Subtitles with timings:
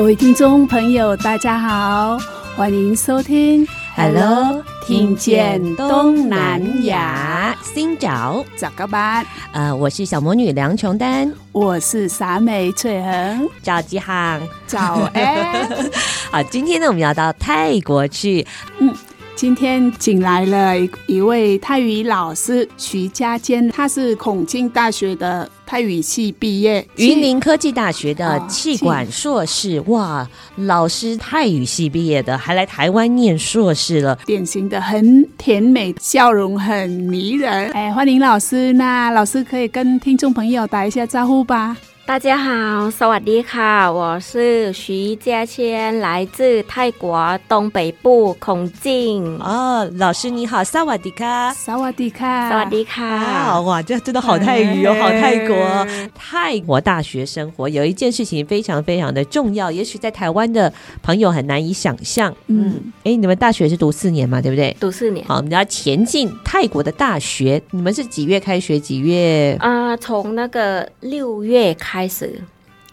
[0.00, 2.18] 各位听众朋友，大家好，
[2.56, 7.54] 欢迎收听 Hello，听见东南亚。
[7.62, 15.68] 新找找个班，呃，我是小魔女梁琼丹，我是傻美翠恒，赵吉航，早安。
[16.32, 18.46] 好，今天呢，我们要到泰国去，
[18.78, 18.94] 嗯。
[19.40, 29.78] 今天请来了一一位泰语老师徐家坚，他是孔敬大学的泰语系毕业，云林科技大学的气管硕士。
[29.78, 37.70] 哦、哇，老师泰语系毕业的，还来台湾念硕士了，典型的很甜美，笑容很迷人。
[37.70, 41.74] 哎，欢迎老师，那老师可以跟听众朋友打一下招呼吧。
[42.10, 49.38] 大家好，萨瓦迪卡，我是徐佳谦，来自泰国东北部孔敬。
[49.38, 53.06] 哦，老师你好，萨瓦迪卡，萨瓦迪卡，萨瓦迪卡。
[53.06, 55.86] 啊，哇，这真的好泰语哦，好泰国。
[56.12, 60.72] 泰国大学生活有一件事情非常非常的重要，也许在台湾的
[61.04, 62.34] 朋友很难以想象。
[62.48, 64.76] 嗯，哎，你们大学是读四年嘛，对不对？
[64.80, 65.24] 读四年。
[65.28, 67.62] 好，我们要前进泰国的大学。
[67.70, 68.80] 你们是几月开学？
[68.80, 69.56] 几月？
[69.60, 71.99] 啊、呃，从那个六月开。
[72.00, 72.40] 开始，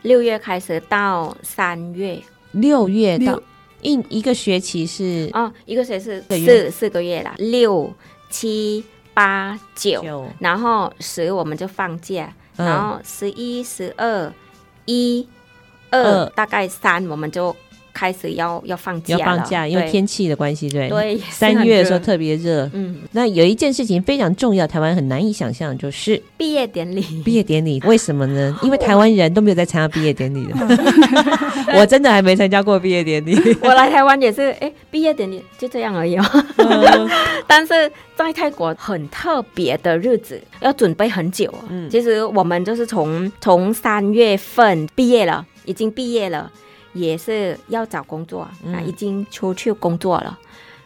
[0.02, 3.42] 六月开始到三月，六月到
[3.82, 7.90] 一一个学期是哦，一个学期是四四个月啦，六
[8.30, 14.34] 七八九，然后十我们就放假，嗯、然后十一十二
[14.84, 15.26] 一
[15.90, 16.26] 二。
[16.32, 17.56] 大概三我们就。
[17.98, 20.88] 开始要要放假，要放假，因为天气的关系，对。
[20.88, 22.70] 对，三月的时候特别热。
[22.74, 27.02] 嗯，那有一件事情非常重要，台湾很难以想象，就是毕业典礼。
[27.26, 28.56] 毕业典礼 为什么呢？
[28.62, 30.54] 因为台湾人都没有在参加毕业典礼的。
[31.74, 33.36] 我真的还没参加过毕业典礼。
[33.62, 36.24] 我来台湾也是，哎，毕业典礼就这样而已哦。
[36.58, 37.10] 嗯、
[37.48, 41.52] 但是在泰国很特别的日子，要准备很久。
[41.70, 46.52] 嗯，其实我们就是从从三月份毕业了，已经毕业了。
[46.98, 50.38] 也是要找工作，啊已经出去工作了。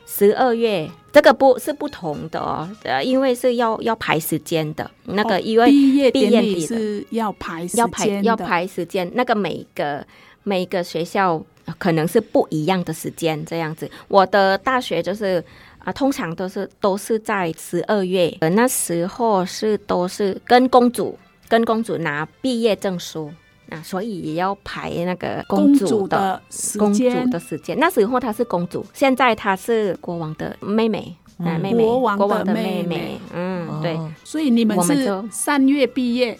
[0.06, 4.92] 十二、嗯、月这个不是不同的哦，呃，因为是要要排时间的。
[5.06, 9.10] 那个因为毕业典礼是要排时间要排要排时间。
[9.14, 10.06] 那个每个
[10.44, 11.42] 每个学校
[11.78, 13.90] 可能是不一样的时间这样子。
[14.10, 15.40] 我的大学就是
[15.78, 21.18] 啊、呃，通常都是都是在十二月，那时候是都是跟公主
[21.48, 23.32] 跟公主拿毕业证书。
[23.72, 26.40] 啊，所以也要排那个公主的
[26.78, 27.80] 公主的时间。
[27.80, 33.20] 那时候她是公主，现在她是国王的妹妹，嗯、妹妹，国王的妹妹，国王的妹妹。
[33.34, 33.98] 嗯，哦、对。
[34.26, 36.38] 所以你们是三月毕业，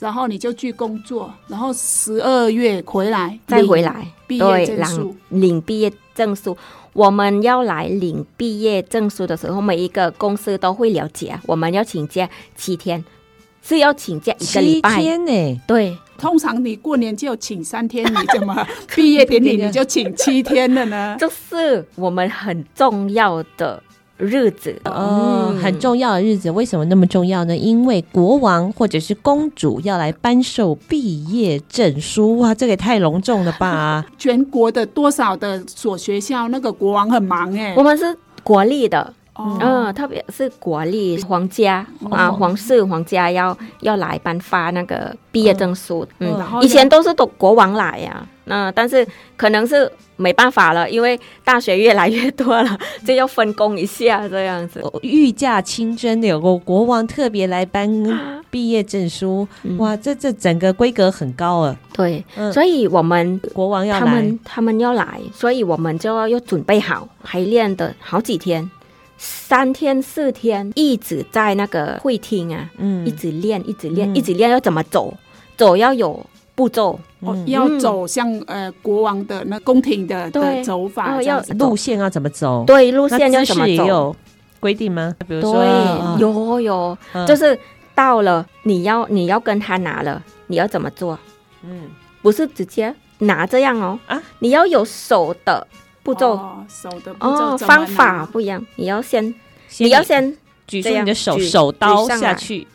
[0.00, 6.56] 然后你就去工作，然后十二月回来再回来毕业证书，领毕业证书。
[6.94, 13.02] 我们要来领毕业证书的时候，每一个公司都会了解，我们要请假七天。
[13.64, 15.60] 是要请假一个礼拜天呢？
[15.68, 18.54] 对，通常你过年就请三天，你怎么
[18.94, 21.16] 毕业典礼你就请七天了呢？
[21.18, 23.82] 这是我们很重要的
[24.18, 26.48] 日子哦，嗯、很重要的日子。
[26.52, 27.56] 为什么那么重要呢？
[27.56, 34.06] 因为国王或者是公主要来颁授毕业证书哇，这个也太隆重了吧！
[34.16, 37.74] 全国的多少的所学校，那个国王很忙哎。
[37.76, 39.12] 我们是国立的。
[39.38, 46.06] 嗯、呃，特别是国立皇家、哦、啊，皇室皇家要要来颁发那个毕业证书。
[46.18, 49.06] 嗯，嗯以前都是都国王来呀、啊，那、呃、但是
[49.36, 54.84] 可能是没办法了，因为大学越来越多了， 就要分工一下这样子。
[55.00, 57.90] 御驾亲征的有个国王特别来颁
[58.50, 61.74] 毕业证书，嗯、哇，这这整个规格很高啊。
[61.94, 68.70] 对，嗯、所以我们国王要来，他们他们要来，所以我们就要要准备好排练的好几天。
[69.24, 75.14] 三天四天一直在那个会厅啊，嗯，一直练，一直练，嗯、一直练，要怎么走？
[75.56, 76.26] 走要有
[76.56, 82.64] 步骤，哦，要走向呃国王的那宫廷的的走法，要路线要怎么走？
[82.66, 83.68] 对，路线要怎么走？
[83.68, 84.16] 也有
[84.58, 85.14] 规定吗？
[85.28, 87.56] 比如说，对，有有，就是
[87.94, 91.16] 到了你要你要跟他拿了，你要怎么做？
[91.62, 91.82] 嗯，
[92.22, 95.64] 不是直接拿这样哦啊，你要有手的
[96.02, 96.38] 步骤，
[96.68, 99.34] 手的步骤方法不一样，你要先
[99.78, 100.36] 你要先。
[100.64, 102.66] 举出你的手手刀下去，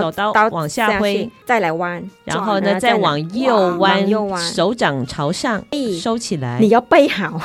[0.00, 5.62] 手刀往下挥，再来弯，然后呢，再往右弯，右弯，手掌朝上
[6.00, 6.58] 收起来。
[6.60, 7.38] 你要背好，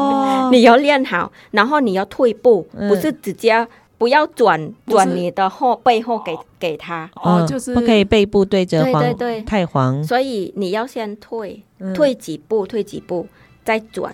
[0.50, 3.64] 你要练好，然后你要退步，不是直接
[3.98, 7.08] 不要转转你的后背后给给他。
[7.14, 11.62] 哦，就是不可以背部对着皇太皇，所以你要先退
[11.94, 13.28] 退几步，退几步
[13.64, 14.12] 再转。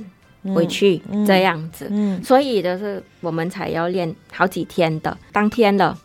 [0.54, 5.16] 回去这样子，嗯嗯、所以就是我们才要练好几天的。
[5.32, 5.96] 当天的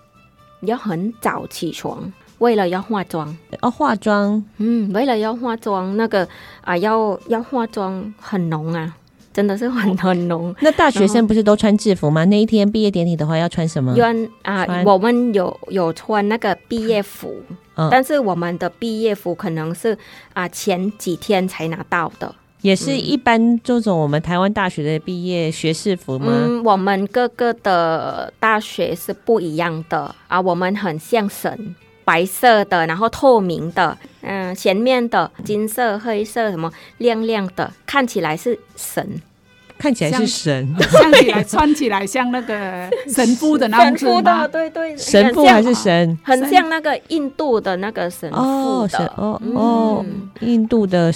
[0.61, 3.35] 要很早起床，为了要化妆。
[3.61, 6.27] 哦化妆，嗯，为了要化妆，那个
[6.61, 8.95] 啊，要要化妆很浓啊，
[9.31, 10.53] 真的是很很浓。
[10.61, 12.23] 那大学生不是都穿制服吗？
[12.25, 13.93] 那一天毕业典礼的话要穿什么？
[13.95, 17.41] 穿啊，穿我们有有穿那个毕业服，
[17.75, 19.97] 嗯、但是我们的毕业服可能是
[20.33, 22.33] 啊前几天才拿到的。
[22.63, 26.27] 也是一般这种我们台湾大学的毕业学士服吗？
[26.29, 30.39] 嗯，我们各个的大学是不一样的啊。
[30.41, 31.75] 我们很像神，
[32.05, 39.21] 白色的，然后透明的，嗯，前面的金色、黑色什么亮亮的，看起来是神。
[39.75, 50.05] 看起来是神， 看起来穿起来像那个神父的那种神父的，对对，神父还是神，很像那个印度的那个神父的哦哦，
[50.39, 51.11] 印度的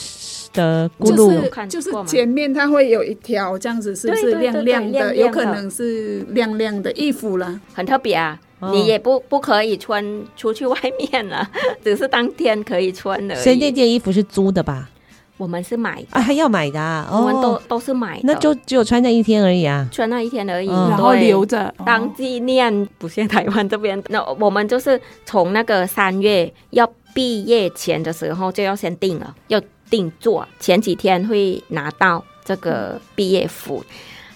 [0.57, 5.15] 的咕噜，就是前面它会有一条这样子，是不是亮亮的？
[5.15, 8.37] 有可能是亮亮的衣服了，很特别啊！
[8.73, 10.03] 你也不不可以穿
[10.35, 11.47] 出去外面了，
[11.83, 13.35] 只是当天可以穿的。
[13.35, 14.89] 所以那件衣服是租的吧？
[15.37, 17.07] 我们是买的啊，还要买的啊！
[17.11, 22.89] 我们都都是买的，那就只有穿那一天而已啊，穿那一天而已，然后留着当纪念。
[22.97, 33.83] 不像台湾这边， 那我们就是从那个三月要毕业前的时候就要先定了，要定做，前几天会拿到这个毕业服。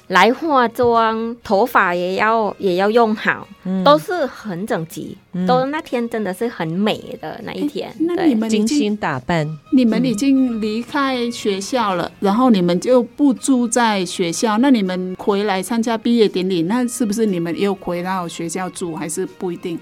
[0.07, 7.89] 来化妆，头发也要也要用好，嗯、都是很整齐，嗯、都那天真的是很美的那一天。
[7.97, 19.79] 那你们精心打扮，你们已经离开学校了，嗯、然后你们就不住在学校，那你们回来参加毕业典礼，那是不是你们又回到学校住，还是不一定？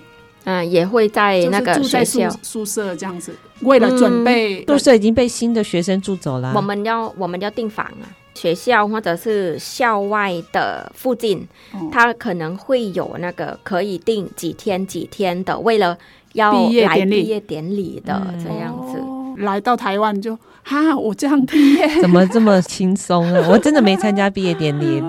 [0.50, 6.54] 嗯，也会在那个学校宿舍这样子，为了准备，宿舍已经被新的学生住走了。
[6.56, 8.18] 我们要我们要订房啊。
[8.36, 11.46] 学校或者是校外的附近，
[11.92, 15.98] 他可能会有那个可以定几天几天的，为了
[16.34, 16.54] 要
[16.86, 19.44] 来毕业典礼的这样子。
[19.44, 23.44] 来到台湾就哈，我这样毕业怎么这么轻松啊？
[23.52, 25.04] 我真的没参加毕业典礼，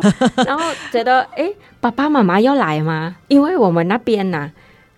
[0.44, 3.14] 然后觉得哎，爸爸妈妈要来吗？
[3.28, 4.50] 因为我们那边呢、啊，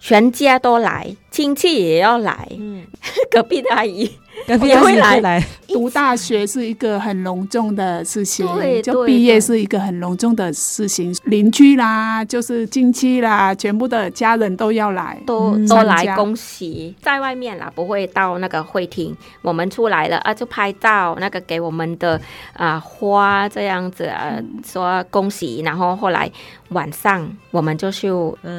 [0.05, 2.85] 全家都来，亲戚也要来，嗯，
[3.29, 4.09] 隔壁的阿姨。
[4.49, 8.47] 也会来 读大学是一个很隆重的事情，
[8.83, 11.15] 就毕业是一个很隆重的事情。
[11.25, 16.95] 邻居啦，就是亲戚啦，全部的家人都要来，都都来恭喜。
[17.03, 22.21] 在外面啦，不会到那个会厅，我们出来了啊，就拍照，那个给我们的
[22.55, 25.61] 啊花这样子啊，说恭喜。
[25.61, 26.29] 然后后来
[26.71, 28.09] 晚上我们就去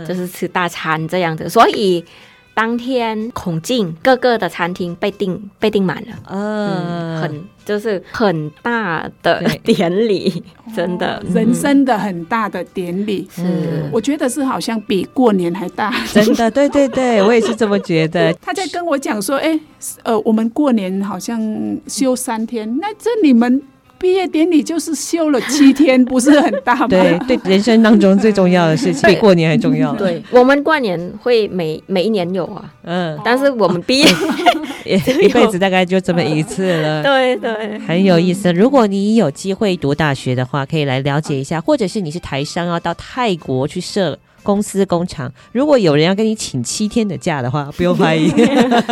[0.07, 2.05] 就是吃大餐这样子，所以。
[2.53, 10.43] 当天孔径各个的餐厅被订被订满了，嗯，很就是很大的典礼，
[10.75, 11.23] 真的。
[11.33, 13.89] 人生的很大的典礼，是。
[13.91, 18.31] 我觉得是好像比过年还大，真的， 对对对，我也是这么觉得。
[18.35, 19.59] 他在跟我讲说，哎，
[20.03, 21.41] 呃，我们过年好像
[21.87, 23.61] 休三天，那这你们。
[24.03, 26.87] 毕业典礼就是休了七天，不是很大吗？
[26.89, 29.93] 对 对，人生当中最重要的事情比过年还重要。
[29.93, 34.05] 对，我们过年会每每一年有啊，嗯，但是我们毕业
[34.83, 37.01] 也一辈子大概就这么一次了。
[37.07, 38.51] 对对，很有意思。
[38.51, 44.19] 如果你有机会读大学的话，可以来了解一下，或者是你是台商要到泰国去设。
[44.45, 48.29] 公司工厂，如果有人要跟你请七天的假的话，不用怀疑，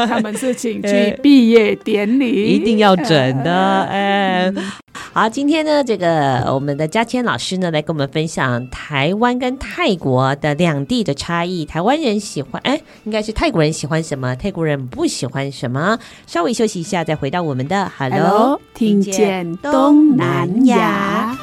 [0.08, 3.82] 他们是请去毕业典礼，一定要准的。
[3.82, 4.50] 哎，
[5.14, 11.66] 好，今天呢，这个我们的嘉谦老师呢，来跟我们分享台湾跟泰国的两地的差异。
[11.66, 14.34] 台湾人喜欢，哎，应该是泰国人喜欢什么？
[14.38, 16.00] 泰国人不喜欢什么？
[16.28, 21.38] 稍微休息一下，再回到我们的 Hello，, Hello 听见东南亚。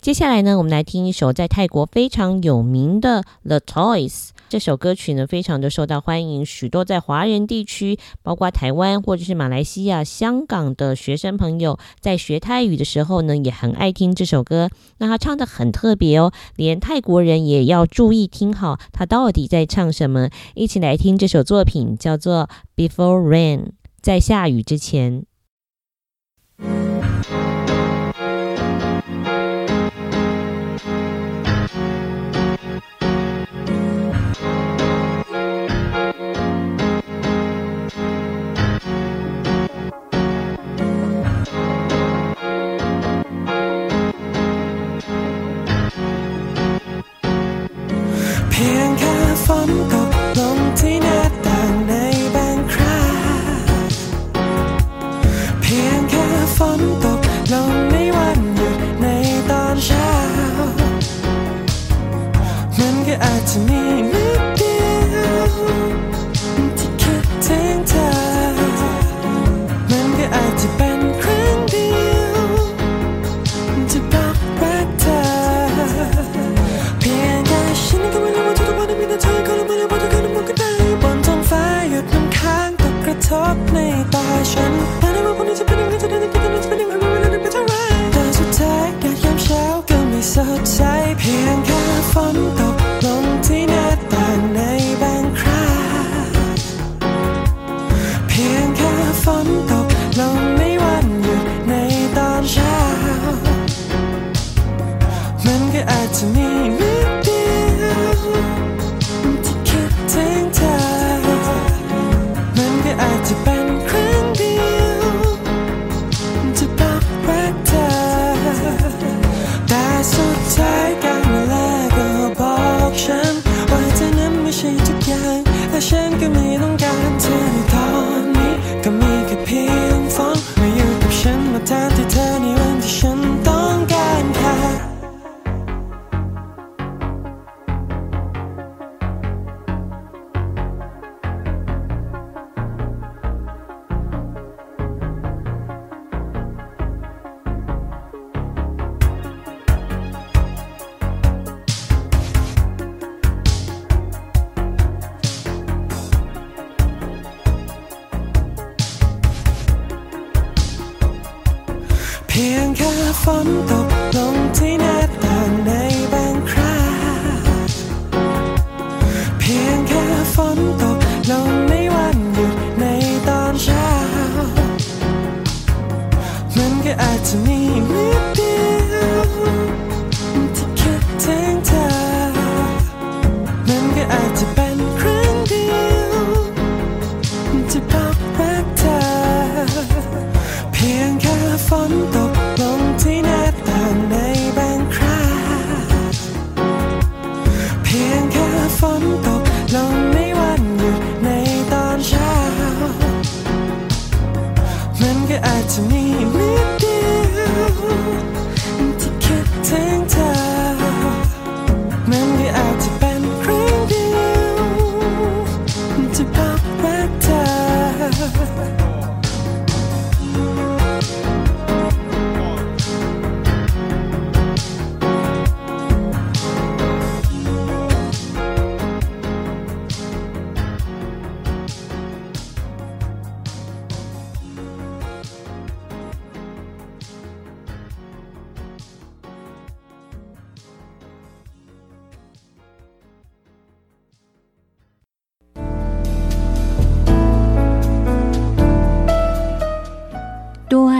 [0.00, 4.10] 接下来呢，我们来听一首在泰国非常有名的《The Toys》。
[4.52, 14.68] 这首歌曲呢，非常的受到欢迎，许多在华人地区，包括台湾或者是马来西亚、香港的学生朋友，在学泰语的时候呢，也很爱听这首歌。
[14.98, 20.28] 那他唱得很特别哦，连泰国人也要注意听好，他到底在唱什么？
[20.54, 22.50] 一起来听这首作品，叫做
[22.88, 23.58] 《Before Rain》，
[24.02, 25.24] 在下雨之前。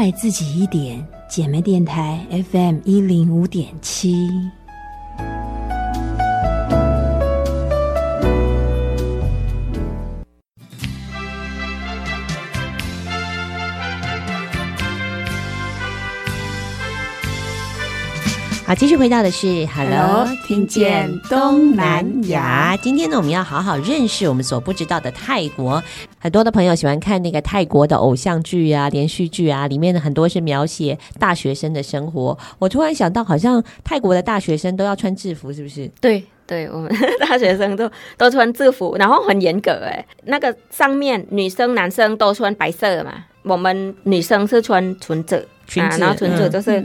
[0.03, 4.29] 爱自己一点，姐妹电台 FM 一零五点七。
[18.73, 22.75] 好，继续回到的是 Hello，听见东南亚。
[22.79, 25.83] 今天呢，我们要好好认识我们所不知道的泰国。
[26.19, 32.39] 很多的朋友喜欢看那个泰国的偶像剧啊、连续剧啊，里面的很多是描写大学生的生活。
[32.59, 35.87] 我突然想到，好像泰国的大学生都要穿制服，是不是？
[36.01, 40.03] 对，对，我们大学生都都穿制服，然后很严格哎。
[40.25, 43.13] 那个上面女生、男生都穿白色的嘛，
[43.43, 46.83] 我们女生是穿裙子，裙子，啊、然后裙子就是。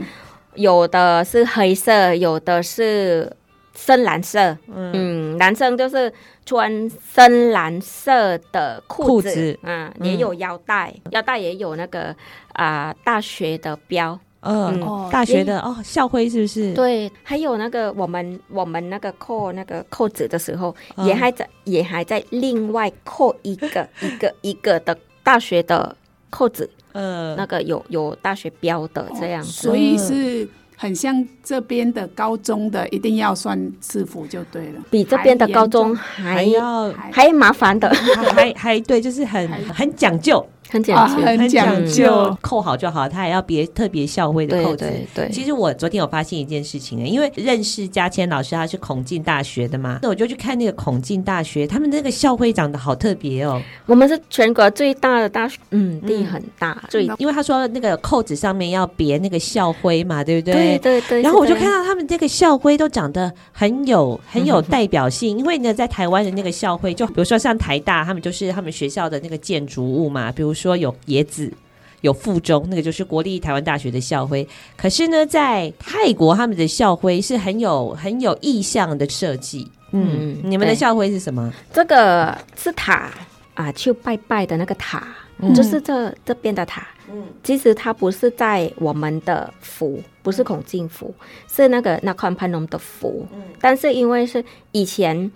[0.58, 3.32] 嗯有的是黑色，有的是
[3.76, 4.56] 深蓝色。
[4.66, 6.12] 嗯，嗯，男生就是
[6.44, 9.58] 穿深蓝色的裤子，裤子。
[9.62, 12.14] 嗯，也有腰带，嗯、腰带也有那个
[12.54, 14.18] 啊、呃、大学的标。
[14.40, 16.72] 嗯，哦、大学的哦，校徽是不是？
[16.74, 25.94] 对，还有那个我们我们那个扣那个扣子的时候，嗯、也还在也还在另外扣一个一个一个的大学的
[26.30, 40.44] 扣子，呃，那个有有大学标的这样，所以是很像这边的高中的，一定要穿制服就对了，比这边的高中还，还要还麻烦的，还还对，就是很很讲究。
[40.70, 43.08] 很讲究，很讲究，扣好就好。
[43.08, 44.84] 他还要别特别校徽的扣子。
[44.84, 45.30] 对对对。
[45.32, 53.60] 其实我昨天有发现一件事情，因为认识嘉谦老师，他是孔敬大学的嘛，那我就去看那个孔敬大学，他们那个校徽长得好特别哦。
[53.86, 60.78] 我们是全国最大的大学，嗯，地很大，最因为他说那个扣子上面要别那个校徽嘛，对不对？
[60.78, 61.22] 对对对。
[61.22, 71.52] 然后我就看到他们这个校徽都长得很有很有代表性，因为呢，在台湾的那个校徽，就比如说像台大，他们就是他们学校的那个建筑物嘛，比如说有野子。
[72.00, 74.46] 有附中，那个就是国立台湾大学的校徽。
[74.76, 79.68] 可是呢，在泰国他们的校徽是很有很有意象的设计。
[79.90, 81.52] 嗯，你们的校徽是什么？
[81.72, 83.10] 这个是塔
[83.54, 85.08] 啊，去拜拜的那个塔，
[85.40, 86.86] 嗯、就是这这边的塔。
[87.10, 91.12] 嗯，其实它不是在我们的府，不是孔敬府，
[91.52, 93.26] 是那个那康潘龙的府。
[93.32, 95.28] 嗯，但是因为是以前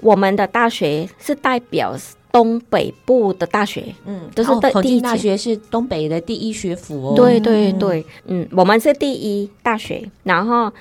[0.00, 1.94] 我们的大学是代表。
[2.32, 4.70] 东北部的大学，嗯，都是的。
[4.70, 7.14] 孔敬大学是东北的第一学府哦。
[7.16, 10.08] 对对对，嗯，我们是第一大学。
[10.22, 10.72] 然后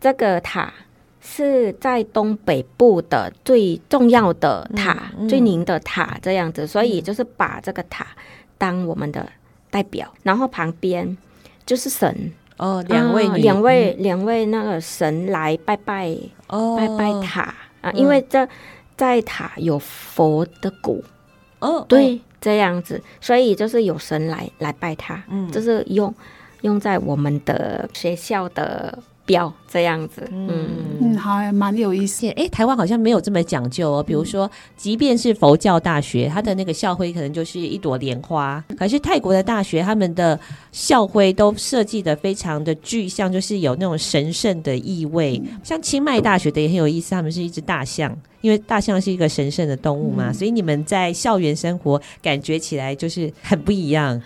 [0.00, 0.72] 这个塔
[1.20, 8.06] 是在东北部的最重要的塔，嗯嗯、最灵的塔这样子，所以就是把这个塔
[8.58, 9.26] 当我们的
[9.70, 10.12] 代表。
[10.22, 11.16] 然后旁边
[11.64, 16.14] 就是神哦，两位、啊、两位两位那个神来拜拜
[16.48, 18.46] 哦，拜拜塔啊，因为这。
[19.00, 21.02] 在塔有佛的骨，
[21.60, 26.14] 哦，对，哦、这样子，所以就是有神来来拜他，嗯，就是用
[26.60, 28.98] 用在我们的学校的。
[29.30, 30.68] 标这样子，嗯
[31.00, 32.28] 嗯，好，蛮有意思。
[32.30, 34.02] 哎，台湾好像没有这么讲究哦。
[34.02, 38.62] 比如说，即便是佛教大学，它的那个校徽可能就是一朵莲花。
[38.76, 40.38] 可是泰国的大学，他们的
[40.72, 45.40] 校徽都设计的非常的具象，就是有那种神圣的意味。
[45.62, 54.20] 像清迈大学的也很有意思，他们是一只大象，因为大象是一个神圣的动物嘛，所以你们在校园生活感觉起来就是很不一样。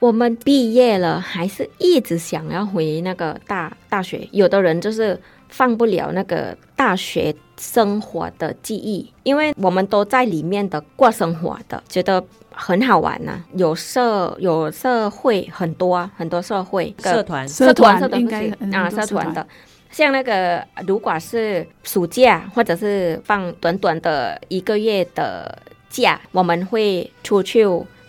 [0.00, 4.28] 我们毕业了，还是一直想要回那个大大学。
[4.30, 13.44] 有的人就是放不了那个大学生活的记忆，因为我们都在里面的过生活的，觉得很好玩呢、啊。
[13.54, 19.44] 有社有社会很多很多社会社团社团社团啊社团的，
[19.90, 27.66] 像那个如果是暑假或者是放短短的一个月的假，我们会出去。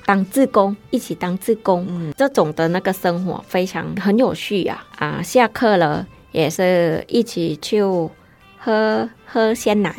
[0.10, 4.84] 当志工，一起当志工，嗯，这种的那个生活非常很有趣啊！
[4.98, 7.84] 啊，下课了也是一起去
[8.58, 9.96] 喝喝鲜奶，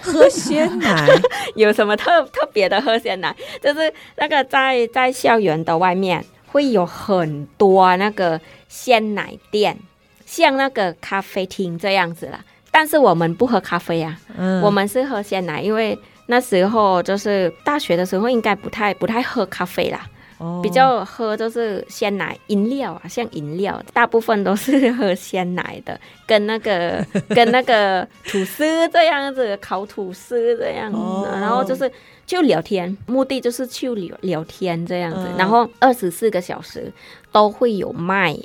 [0.00, 1.06] 喝鲜奶
[1.54, 3.32] 有什么特特别的喝鲜奶？
[3.62, 9.78] 就是那个在在校园的外面会有很多那个鲜奶店，
[10.24, 12.44] 像那个咖啡厅这样子啦。
[12.72, 15.96] 但是我们不喝咖啡啊，嗯，我们是喝鲜奶，因为。
[16.26, 20.04] 那时候就是大学的时候，应该不太不太喝咖啡啦，
[20.38, 30.90] 哦、比较喝就是鲜奶饮料啊，像饮料，大部分都是喝鲜奶的，跟那个 跟那个吐司这样子，烤吐司这样。
[30.90, 31.90] 子，哦、然后就是
[32.26, 36.92] 就聊天，目的就是去聊聊天这样子，嗯、然后二十四个小时
[37.30, 38.36] 都会有卖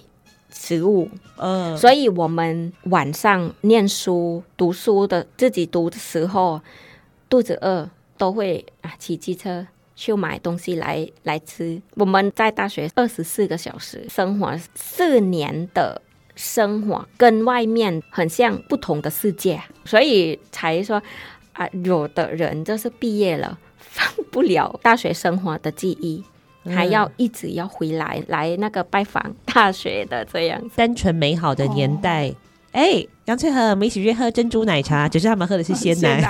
[0.52, 6.62] 食物，嗯，所以我们晚上念书读书的自己读的时候。
[7.32, 9.66] 肚子饿都会啊骑机车
[9.96, 11.82] 去买东西来来吃。
[11.96, 16.02] 我们在大学二十四个小时生活四年的
[16.36, 21.02] 生活，跟外面很像不同的世界，所以才说
[21.54, 26.22] 啊，有的人就是毕业了放不了大学生活的记忆，
[26.66, 32.28] 嗯、还要一直要回来来那个拜访大学的这样单纯美好的年代。
[32.28, 32.36] 哦
[32.72, 36.22] 哎、欸，杨翠和，我们一起去喝珍珠奶茶，只是他们喝的是鲜奶。
[36.22, 36.30] 奶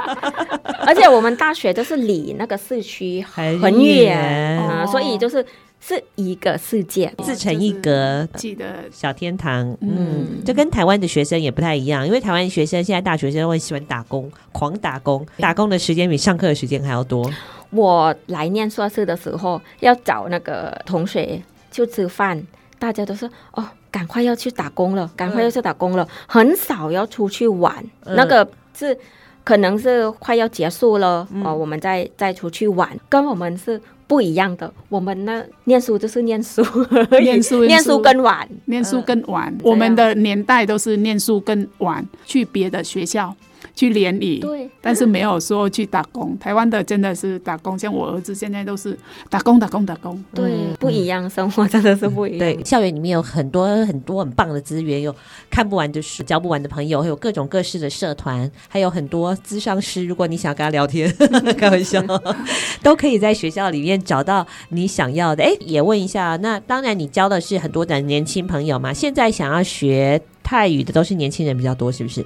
[0.84, 5.44] 而且我们大学就是离那个市区很远啊，所以就是
[5.80, 9.76] 是一个世界，自成一格，记得小天堂。
[9.80, 17.30] 嗯，就跟台湾的学生也不太一样，因为台湾学生现在大学生会喜欢打工，狂打工，打工的时间比上课的时间还要多。
[17.70, 22.42] 我来念硕士的时候，要找那个同学去吃饭。
[22.82, 27.72] 大家都是哦，赶快要去打工了，赶快要去打工了，嗯、很少要出去玩。
[28.06, 28.98] 嗯、那个是
[29.44, 33.80] 可能是快要结束了、嗯、哦，我们再再出去玩，跟我们是。
[34.04, 36.62] 不一样的，我们呢，念书就是念书，
[37.22, 43.34] 念书念书跟玩，念书跟玩，呃、我们的年代都是念书跟玩，去别的学校。
[43.74, 46.38] 去联谊，对，但是没有说去打工。
[46.38, 48.96] 台湾的真的是打工，像我儿子现在都是
[49.30, 50.22] 打工、打工、打工。
[50.34, 52.38] 对，不一样，生活真的是不一样。
[52.38, 55.14] 对，校园里面有很多很多很棒的资源，有
[55.50, 60.04] 看不完的书，交不完的朋友，还有各种各式的社团，还有很多咨商师。
[60.04, 61.10] 如果你想跟他聊天，
[61.56, 62.02] 开玩笑，
[62.82, 65.42] 都可以在学校里面找到你想要的。
[65.42, 68.92] 哎，也问一下，那当然你教的是很多的年轻朋友嘛？
[68.92, 72.24] 现在想要学泰语的都是年轻人比较多，是不是？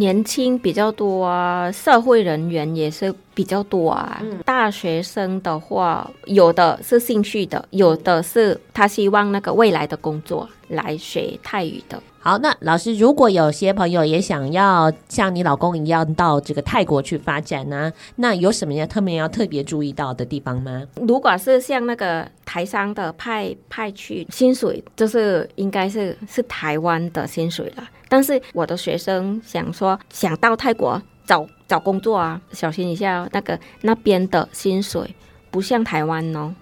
[0.00, 4.18] 年轻比较多啊，社会人员也是比较多啊。
[4.22, 12.02] 嗯、大学生的话，有的是兴趣的，有的是他希望那个未来的工作来学泰语的。
[12.22, 20.82] 好，那老师，如果有些朋友也想要像你老公一样到这个泰国去发展呢、那有什么要特别要特别注意到的地方吗？
[20.96, 27.88] 如果是像那个台商的派派去，薪水就是应该是是台湾的薪水了。
[28.10, 35.14] 但是我的学生想说，想到泰国找找工作啊，小心一下，那个那边的薪水
[35.50, 36.54] 不像台湾哦，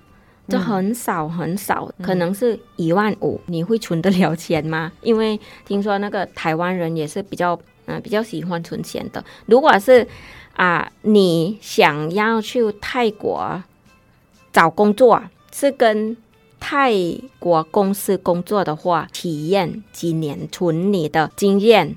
[0.49, 4.91] 就很少很少，嗯、可能是一万五， 你会存得了钱吗？
[5.03, 7.55] 因为听说那个台湾人也是比较
[7.87, 9.25] 嗯、呃、比较喜欢存钱的。
[9.47, 10.07] 如果是
[10.55, 13.63] 啊、呃，你想要去泰国
[14.53, 16.17] 找工作，是跟。
[16.61, 16.93] 泰
[17.39, 21.95] 国公司工作的话，体验几年，存你的经验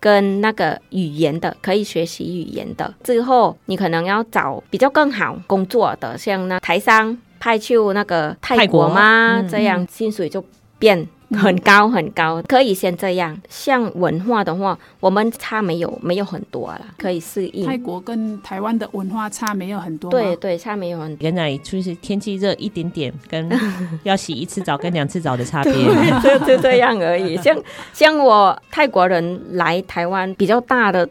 [0.00, 2.92] 跟那个语言的，可以学习语言的。
[3.04, 9.40] 之后你可能要找比较更好工作的，像那台商派去那个泰国吗？
[9.40, 10.44] 国嗯、这样薪水就
[10.78, 11.08] 变。
[11.32, 13.40] 很高很高，可以先这样。
[13.48, 17.64] 像文化的话，我们差没有没有很多了，可以适应。
[17.64, 20.10] 泰国跟台湾的文化差没有很多。
[20.10, 21.22] 对对，差没有很多。
[21.22, 23.48] 原来就是天气热一点点，跟
[24.02, 25.72] 要洗一次澡跟两次澡的差别，
[26.20, 27.36] 就就这样而已。
[27.36, 27.56] 像
[27.92, 31.08] 像我泰国人来台湾比较大的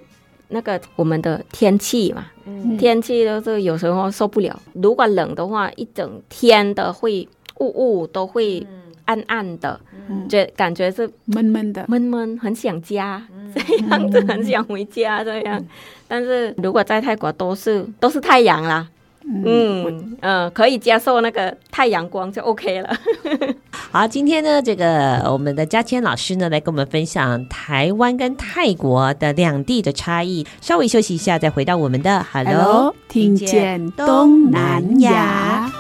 [0.50, 4.60] 那个我们的天气嘛，嗯、天气都是有时候受不了。
[4.74, 7.28] 如果冷的话，一整天的会
[7.60, 7.68] 雾
[8.02, 8.68] 雾都会。
[9.10, 9.82] 暗暗的，
[10.30, 15.60] 就、嗯、感觉是闷闷的，闷闷，很想家，嗯、这样子很想回家这样。
[15.60, 15.68] 嗯、
[16.08, 18.88] 但是如果在泰国都是都是太阳啦，
[19.26, 22.98] 嗯嗯、呃，可以接受那个太阳光就 OK 了。
[23.92, 30.46] 好，今天呢，这个我们的嘉谦老师呢来跟我们分享台湾跟泰国的两地的差异。
[30.62, 35.72] 稍微休息一下，再回到我们的 Hello，, Hello 听见东南亚。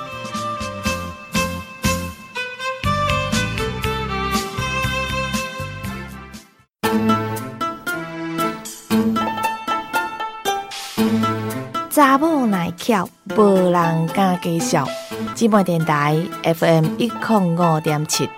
[11.99, 14.87] 查某耐巧，无人敢介绍。
[15.35, 18.29] 芝麻电台 FM 一零五点七。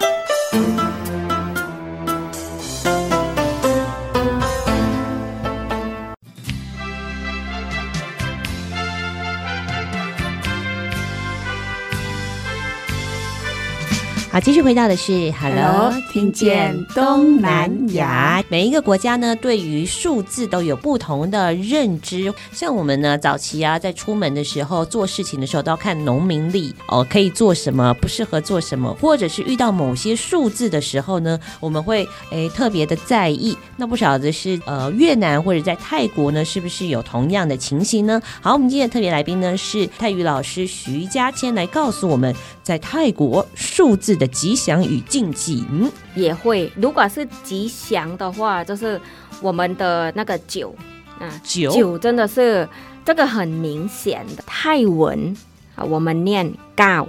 [14.32, 18.42] 好，继续回到的是 Hello，听见东南亚。
[18.48, 22.34] 每一个国家呢，对于数字都有不同的认知。
[22.54, 33.58] 像我们呢，早期啊，在出门的时候做事情的时候，都要看农民历哦，可以做什么，不适合做什么，或者是遇到某些数字的时候呢，我们会诶特别的在意。
[33.76, 38.22] 那不晓得是呃越南或者在泰国呢，是不是有同样的情形呢？
[38.40, 46.72] 好，我们今天的特别来宾呢是泰语老师徐佳谦，来告诉我们在泰国数字的吉祥与禁忌，嗯，也会。
[46.76, 49.02] 如果是吉祥的话，就是
[49.42, 50.76] 我们的那个九
[51.18, 52.70] 啊，九九真的是
[53.04, 55.36] 这个很明显的泰文
[55.76, 57.08] 啊，我们念高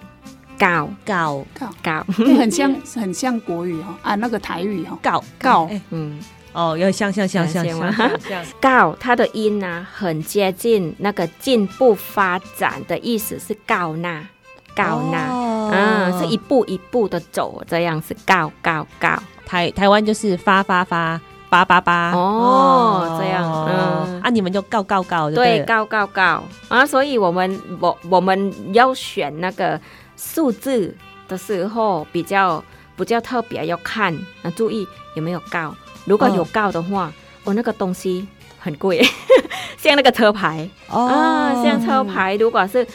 [0.58, 1.44] 告告。
[1.52, 1.70] 告。
[1.82, 5.22] 告，很像很像国语哈啊，那个台语哈告。
[5.38, 6.18] 告，嗯。
[6.54, 8.44] 哦，要像像像像像像。
[8.58, 14.26] 高， 它的音呢很接近那个进步发展的意思是告那。
[14.74, 15.28] 高那，
[15.70, 19.10] 嗯，是一步一步的走，这样是高高高。
[19.44, 26.42] 台台湾就是发发发八八八哦，这样，嗯，啊，你们就高高高，对，高高高。
[26.68, 29.78] 啊，所以我们我我们要选那个
[30.16, 30.96] 数字
[31.28, 32.64] 的时候，比较
[32.96, 34.14] 比较特别要看。
[34.42, 35.74] 啊，注意有没有高，
[36.06, 37.12] 如果有高的话，
[37.44, 38.26] 我那个东西
[38.58, 39.04] 很贵，
[39.76, 40.66] 像那个车牌。
[40.88, 42.86] 啊，像车牌，如果是。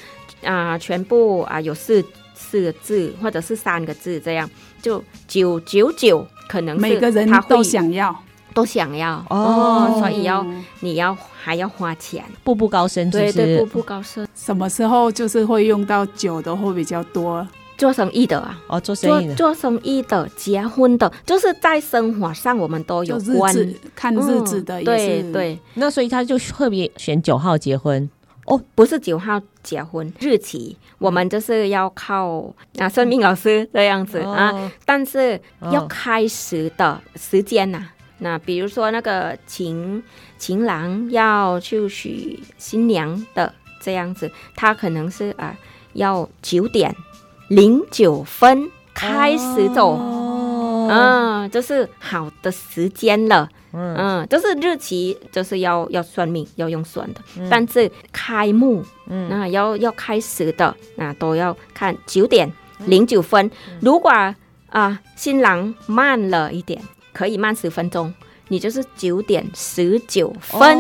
[0.43, 4.50] 啊、呃，全部啊有四四个字或者是三个字这样，
[4.82, 8.15] 就九九九，可能每个人都想要，
[8.54, 9.15] 都想要。
[9.30, 10.45] 哦，哦，所以要
[10.82, 14.28] 你要还要花钱，步步高升，对对，步步高升。
[14.36, 17.47] 什么时候就是会用到九的会比较多？
[17.78, 25.60] 做生意的啊，哦，做生意的，做生意的，结婚的，就是在生活上我们都有关，日子看日子的对对。
[25.76, 28.10] 那所以他就特别选九号结婚
[28.47, 35.39] 哦，不是九号结婚日期，我们就是要靠啊算命老师这样子啊，但是
[35.71, 37.86] 要开始的时间呐，
[38.17, 40.01] 那比如说那个情
[40.38, 45.55] 情郎要去娶新娘的这样子，他可能是啊
[45.93, 46.95] 要九点。
[47.49, 64.35] 零九分开始走，嗯、哦，这、就是好的时间了，嗯，嗯，就是日期就是要要算命要用算的，嗯、但是开幕，嗯，那要要开始的那都要看九点零九分，嗯、如果啊、
[64.69, 66.81] 呃、新郎慢了一点，
[67.13, 68.11] 可以慢十分钟，
[68.47, 70.79] 你就是九点十九分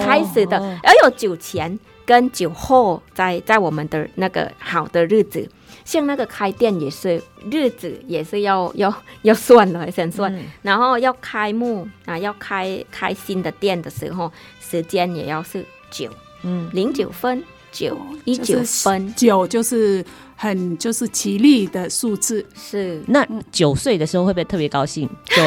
[0.00, 5.48] 开始的，哦、要有酒前跟酒后在在我们的那个好的日子。
[5.84, 8.92] 像那个开店也是日子也是要 要
[9.22, 16.10] 要算了，先算，嗯、然后要开幕啊，要开开新的店的时候，时间也要是九，
[16.42, 19.14] 嗯，零九分九一九分。
[19.14, 20.04] 九就是。
[20.42, 23.00] 很就是吉利的数字，是。
[23.06, 25.08] 那九岁的时候会不会特别高兴？
[25.30, 25.40] 九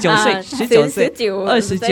[0.00, 1.06] 九岁十九岁
[1.46, 1.86] 二十九，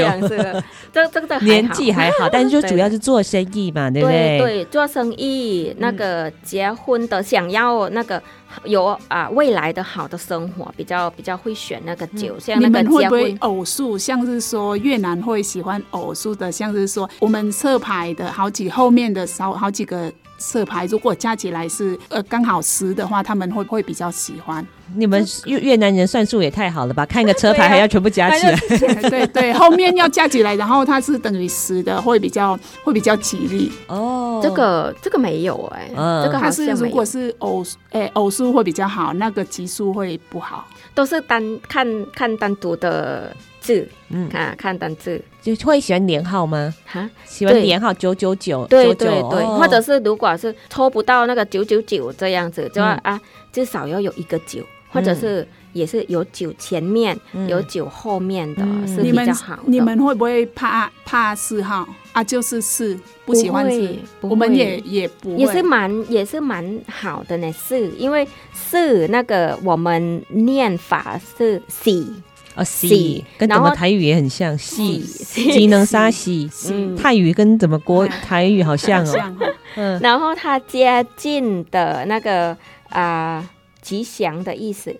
[0.92, 4.38] 这这个年纪还好，但是就主要是做生意嘛，对不对？
[4.40, 8.20] 对，做生意那个结婚的想要那个
[8.64, 20.12] 有啊未来的好的生活，比较比较会选那个酒，像那个结婚会不会偶数，像是说越南会喜欢偶数的，像是说我们侧牌的好几后面的少好几个。
[20.38, 24.66] 色牌如果加起来是呃刚好十的话，他们会会比较喜欢。
[24.96, 27.06] 你们越越南人算数也太好了吧？
[27.06, 33.72] 看个车牌还要全部加起来， 对对，对，后面要加起来，然后它是等于十的，会比较会比较吉利。
[33.88, 40.66] 哦，这个这个没有哎、欸，嗯、这个它是如果是偶哎偶数会比较好，那个奇数会不好。
[40.94, 46.72] 都是单看看单独的字，嗯，看看单字，就会喜欢连号吗？
[46.84, 53.18] 哈，喜欢连号九九九，对对对，或者是如果是抽不到那个九九九这样子，就要啊，
[53.50, 59.58] 至少要有一个九，或者是也是有九前面有九后面的，是比较好。
[59.64, 62.22] 你们会不会怕怕四号啊？
[62.22, 67.50] 就是四不喜欢四，我们也也不，也是蛮也是蛮好的呢。
[67.52, 72.12] 四，因为四那个我们念法是喜。
[72.54, 76.48] 哦，喜跟怎么台语也很像，喜技能杀喜，
[76.96, 79.52] 泰语跟怎么国台语好像哦。
[79.76, 82.56] 嗯，然后它接近的那个
[82.90, 83.48] 啊
[83.82, 84.96] 吉祥的意思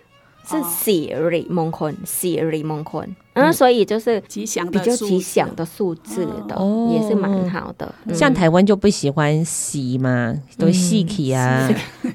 [0.49, 3.15] 是喜瑞蒙坤，喜瑞蒙坤。
[3.35, 6.57] 嗯，所以就是吉祥比较吉祥的数字的，
[6.91, 7.95] 也是蛮好的。
[8.13, 11.69] 像台湾就不喜欢喜嘛，都喜气啊，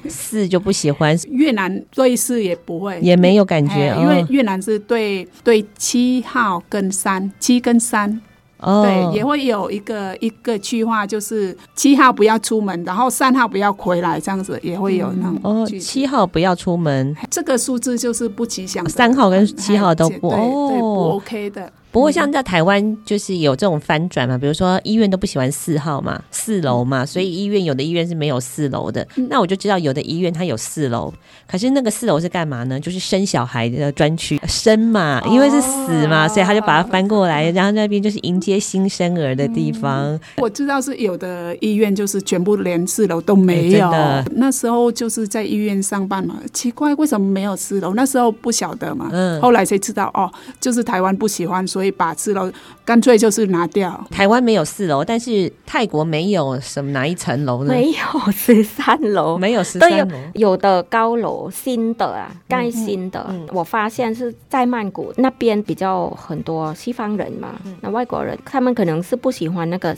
[0.07, 1.17] 四就不喜欢。
[1.29, 8.21] 越南对四也不会，也没有感觉，因为越南是对对七号跟三，七跟三。
[8.59, 15.39] 哦，对，也会有一个一个句话，就是七号不要出门，然后三号不要回来，这样子也会有那种。
[15.43, 18.87] 哦，七号不要出门，这个数字就是不吉祥。
[18.89, 21.71] 三号跟七号都不哦，对，不 OK 的。
[21.91, 29.07] 不过像在台湾，就是有这种翻转嘛，比如说医院都不喜欢四号嘛，四楼嘛，所以医院有的医院是没有四楼的。
[29.29, 31.11] 那我就知道有的医院它有四楼，
[31.49, 32.79] 可是那个四楼是干嘛呢？
[32.79, 40.19] 就是生小孩的专区，生嘛，因为是死嘛，所以他就把它翻过来，然后那边就是迎接新生儿的地方。
[40.37, 43.91] 我知道是有的医院就是全部连四楼都没有。
[44.35, 47.95] 那时候就是在医院上班嘛，奇怪为什么没有四楼？
[47.95, 51.78] 那时候不晓得嘛，嗯，后来才知道哦，就是台湾不喜欢说。
[51.79, 52.51] 所以把四楼
[52.83, 54.05] 干脆就是拿掉。
[54.11, 57.71] 台湾没有四楼，但是泰国没有什么哪一层楼呢？
[57.71, 60.17] 没有十三楼，没有十三楼。
[60.33, 63.25] 有的高楼新的啊，盖新的。
[63.29, 69.95] 嗯嗯、我发现是在曼谷那边比较很多西方人嘛，嗯、那外国人他们可能是不喜欢那个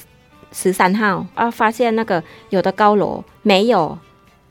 [0.52, 3.98] 十三号啊，发现那个有的高楼没有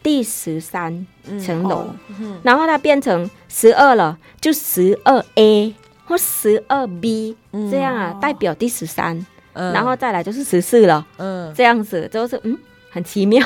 [0.03, 1.07] 第十三
[1.41, 1.85] 层楼，
[2.19, 5.77] 嗯哦、然后它变成十二了，就十二 A。
[6.11, 7.37] 或十二 B
[7.71, 12.59] 这样啊，代表第十三，然后再来就是十四了，嗯，这样子就是嗯，
[12.91, 13.41] 很奇妙，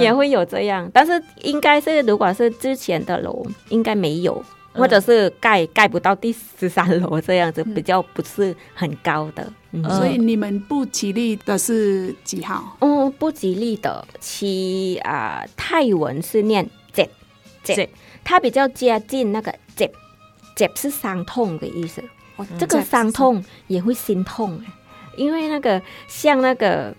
[0.00, 9.46] 也会有这样，但是应该是如果是之前的楼，应该没有，或者是盖盖不到第十三楼这样子，比较不是很高的。
[9.72, 12.74] 嗯，所以你们不吉利的是几号？
[12.80, 17.10] 嗯，不吉利的七啊、呃，泰文是念 z
[17.62, 17.90] z，，
[18.24, 19.54] 它比较接近那个
[20.56, 22.02] 节节是伤痛的意思。
[22.34, 24.60] 哦，这个伤痛也会心痛，
[25.16, 26.92] 因为那个像那个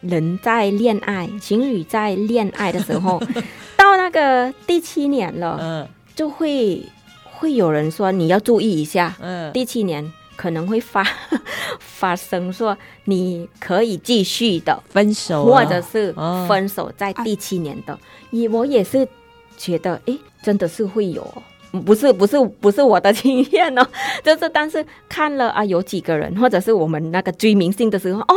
[0.00, 3.22] 人在恋爱，情侣在恋爱的时候，
[3.78, 5.56] 到那个第七年了。
[5.60, 6.82] 嗯就会
[7.24, 11.02] 会有人说你要注意一下，嗯，第七年可能会发
[11.80, 16.12] 发生说你可以继续的分手，或者是
[16.46, 17.98] 分手在第七年的。
[18.30, 19.08] 也、哦、我也是
[19.56, 21.42] 觉得，哎，真的是会有，
[21.84, 23.86] 不是不是不是我的经验哦，
[24.24, 28.34] 就是但是看了啊，有几个人，或者是我们那个追明星的时候，哦，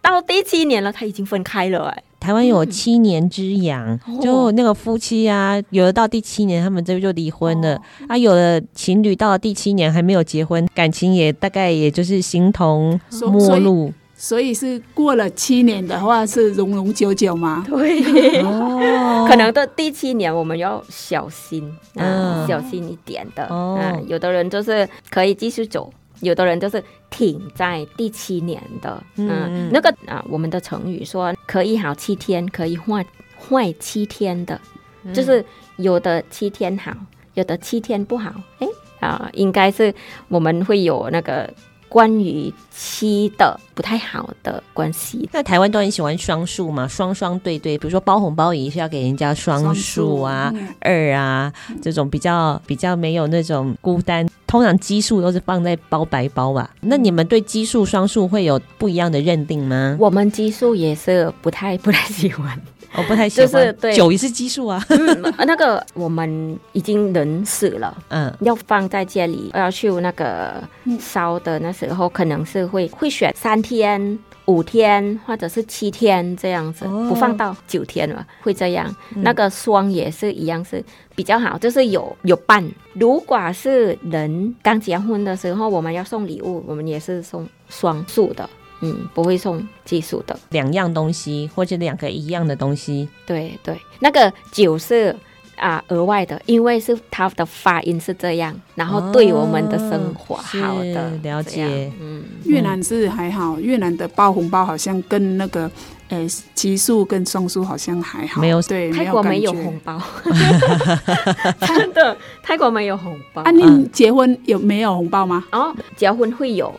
[0.00, 2.02] 到第七年了，他已经分开了，哎。
[2.18, 7.82] 台湾有七年之痒，嗯，就那个夫妻啊，有的到第七年，他们这边就离婚了，哦。
[8.08, 13.92] 啊，有的情侣到了第七年还没有结婚，感情也大概也就是形同陌路。
[14.18, 17.62] 所以是过了七年的话是永永久久吗？
[17.68, 23.44] 对，哦，可能到第七年我们要小心，嗯，小心一点的。
[23.48, 25.92] 哦，嗯，有的人就是可以继续走。
[26.20, 33.04] 有的人就是挺在第七年的，嗯，嗯那个啊，我们的成语说可以好七天，可以坏
[33.38, 34.58] 坏七天的，
[35.04, 35.44] 嗯，就是
[35.76, 36.90] 有的七天好，
[37.34, 38.66] 有的七天不好，哎
[39.06, 39.94] 啊，应该是
[40.28, 41.52] 我们会有那个。
[41.88, 56.70] 关于七的不太好的关系，那台湾都很喜欢双数嘛，双双对对，比如说包红包也是要给人家双数啊、嗯、二啊这种比较比较没有那种孤单，通常奇数都是放在包白包吧。
[56.80, 59.96] 那你们对奇数双数会有不一样的认定吗？
[59.98, 62.60] 我们奇数也是不太不太喜欢。
[62.96, 64.84] 我不太喜欢，就是对九也是奇数啊。
[64.88, 70.62] 嗯，那个我们已经人死了，嗯，要放在这里，要去那个
[70.98, 78.94] 烧的那时候，可能是会会选三天、五天或者是七天这样子，不放到九天了，会这样。
[79.16, 80.82] 那个霜也是一样，是
[81.14, 82.66] 比较好，就是有有伴。
[82.94, 88.48] 如果是人刚结婚的时候，我们要送礼物，我们也是送双数的。
[88.80, 93.08] 嗯，不会送奇数的两样东西，或者两个一样的东西。
[93.24, 95.14] 对对，那个酒是
[95.56, 101.90] 啊额外的，因为是它的发音是这样，然后对我们的生活好的、哦、了解。
[102.00, 105.70] 嗯，越南是还好，越南的包红包好像跟那个
[106.10, 109.98] 诶奇数跟双数好像还好，没有对，泰国没有红包，
[111.66, 113.42] 真的泰国没有红包。
[113.42, 115.42] 啊，你结婚有没有红包吗？
[115.52, 116.72] 哦，结婚会有。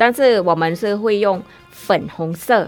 [0.00, 2.66] 但是我们是会用粉红色。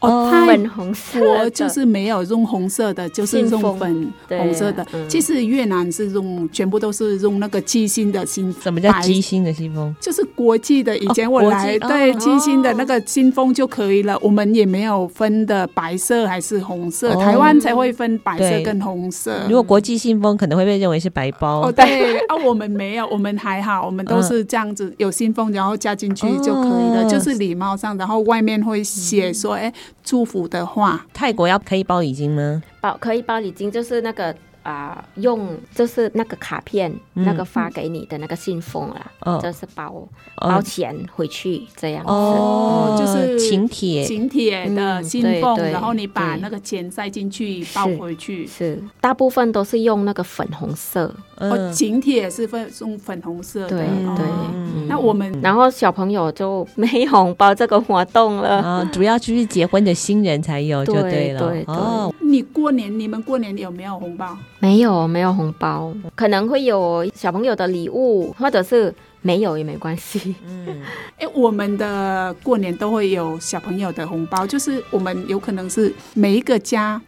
[0.00, 4.84] 哦，粉红色，我就是没有用红色的，就是用粉红色的。
[5.08, 8.62] 其实越南是用全部都是用那个鸡心的信封。
[8.62, 9.94] 什么叫鸡心的信封？
[10.00, 10.96] 就是国际的。
[10.98, 14.18] 以前我来，对鸡心的那个信封就可以了。
[14.20, 19.42] 我们也没有分的白色还是红色，台湾才会分白色跟红色。
[19.48, 21.68] 如果国际信封可能会被认为是白包。
[21.68, 29.72] 哦，对啊，我们没有，我们还好，我们都是这样子，有信封然后加进去就可以了，就是礼貌上，然后外面会写说，哎。
[30.02, 32.62] 祝福的话，泰国要可以包礼金吗？
[32.80, 34.34] 包可以包礼金，就是那个。
[34.64, 44.02] 啊、呃，用就是那个卡片，嗯、那个发给你的那个信封啦，嗯、就是包包钱回去这样子，哦，就是请帖。
[44.02, 48.46] 请帖的信封，嗯，然后你把那个钱塞进去包回去。
[48.46, 48.82] 是，是。
[49.00, 54.24] 大部分都是用那个粉红色，嗯、哦，请帖是粉用粉红色的，对对，
[54.54, 64.36] 嗯，那我们然后小朋友就没红包这个活动了，啊，主要就是结婚的新人才有就对了，对对，对，哦，你过年你们过年有没有红包？
[64.64, 70.34] 没有，没有红包，可能会有小朋友的礼物，或者是没有也没关系。
[70.46, 70.80] 嗯，
[71.18, 76.98] 哎，我们的过年都会有小朋友的红包，就是我们有可能是每一个家。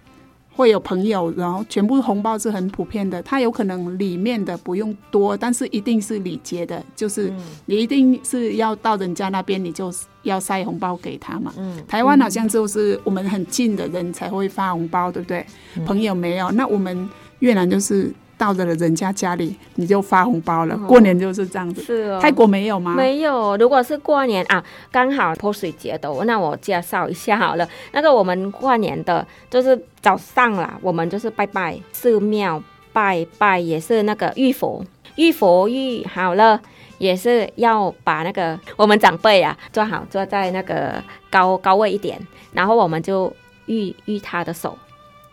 [0.55, 3.23] 会有朋友，然后全部红包是很普遍的。
[3.23, 7.31] 他有可能里面的不用多，但是一定是礼节的，就是
[7.67, 9.93] 你一定是要到人家那边，你就
[10.23, 11.53] 要塞红包给他嘛。
[11.59, 15.45] 嗯，台湾好像就是我们很近的人才会发红包，对不对？
[15.75, 17.07] 嗯，朋友没有，那我们
[17.39, 18.13] 越南就是。
[18.39, 20.75] 到了人家家里，你就发红包了。
[20.75, 21.81] 哦、过年就是这样子。
[21.81, 22.19] 是哦。
[22.21, 22.95] 泰国没有吗？
[22.95, 23.57] 没有。
[23.57, 27.67] 如果是过年啊，刚好泼水节的，那我介绍一下好了。
[27.93, 34.85] 那个我们过年的，就是早上啦，我们就是拜拜寺庙拜拜，也是那个浴佛，
[35.15, 36.61] 浴佛浴好了，
[36.99, 42.21] 也是要把那个我们长辈啊坐好，坐在那个高高位一点，
[42.53, 43.35] 然后我们就
[43.65, 44.77] 浴浴他的手。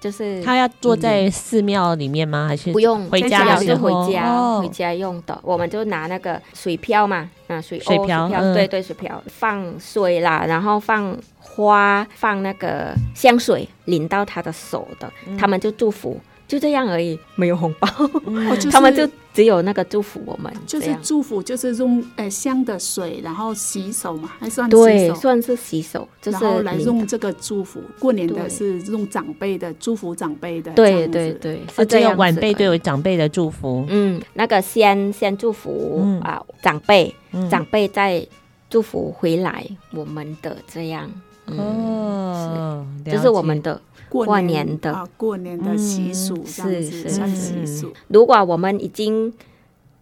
[0.04, 2.47] 就是他要坐在寺庙里面吗？
[2.49, 5.39] 还是不用回家是回家、哦、回家用的？
[5.41, 16.20] 我们就拿那个水漂嘛，啊水水漂，对对水漂，放水啦，然后放花，放那个香水淋到他的手的，嗯、他们就祝福。
[16.47, 17.87] 就这样而已，没有红包，
[18.25, 27.81] 嗯、 他们就只有那个祝福我们，就是祝福，就是用呃香的水，然后洗手嘛，还算对，算是洗手，就是、然后来用这个祝福。
[27.97, 33.85] 过年的是用长辈的祝福，长辈的，对对对，是这样，晚辈对长辈的祝福。
[33.89, 38.25] 嗯，那个先先祝福、嗯、啊，长辈，嗯、长辈再
[38.74, 41.07] 祝福回来我们的这样。
[41.45, 43.80] 嗯、哦，这、就是我们的。
[44.09, 47.93] 过年的啊，过年的习俗、嗯、是是习俗。
[48.07, 49.32] 如果我们已经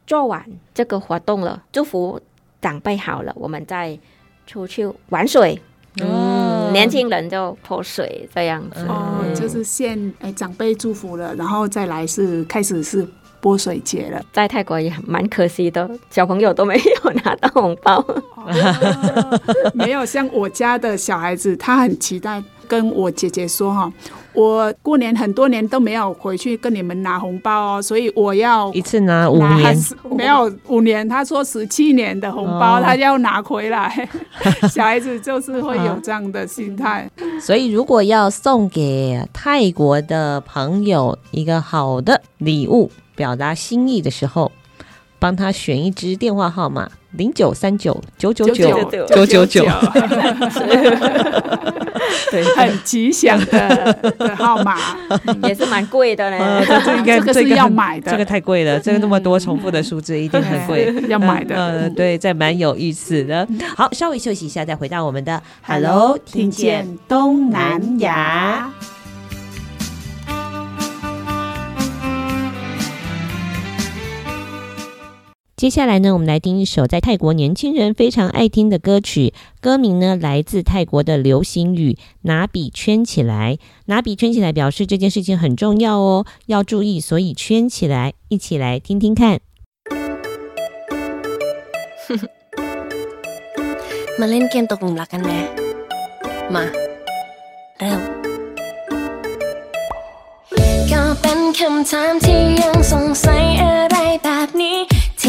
[0.08, 2.22] 做完这个活动了，祝福
[2.62, 4.00] 长辈好了，我们再
[4.48, 5.60] 出去玩水。
[6.02, 8.86] 嗯，年轻人就泼水这样子。
[8.88, 13.06] 哦，嗯、就是先哎长辈祝福了，然后再来是开始是
[13.42, 14.22] 泼水节了。
[14.32, 17.96] 在泰国也蛮可惜的，小朋友都没有拿到红包。
[18.36, 19.40] 哦、
[19.74, 22.42] 没有像我家的小孩子，他很期待。
[22.68, 23.92] 跟我姐姐说哈，
[24.32, 29.78] 我过年很多年都没有回去跟你们拿红包哦，所以我要一次拿五年，
[30.16, 34.08] 没有五年，他说十七年的红包他要拿回来。
[34.46, 37.12] 哦、 小孩子就是会有这样的心态，
[37.42, 44.52] 所以如果要送给泰国的朋友一个好的礼物，表达心意的时候，
[45.20, 49.66] 帮他选一支电话号码零九三九九九九九九九。
[52.30, 54.78] 对，很吉祥的的号码，
[55.44, 56.38] 也是蛮贵的嘞。
[56.38, 58.80] 呃、这应该这个是要买的，这个太贵了。
[58.80, 61.56] 这个那么多重复的数字，一定很贵，要买的。
[61.56, 63.48] 呃，对，这蛮有意思的。
[63.76, 68.70] 好，稍微休息一下，再回到我们的 Hello，听见东南亚。
[75.61, 83.59] 接下来呢，我们来听一首在泰国年轻人非常爱听的歌曲，歌名呢来自泰国的流行语“拿笔圈起来”。
[83.87, 89.41] 拿笔圈起来表示这件事情很重要哦，要注意，所以圈起来，一起来听听看。
[94.21, 95.31] มาเล่นเกมตกหลุมรักกันไหม
[96.55, 96.65] มา
[97.79, 98.01] เริ่ม
[100.91, 103.90] ก็เป็นคำถามที่ยังสงสัยอะไรแบบนี้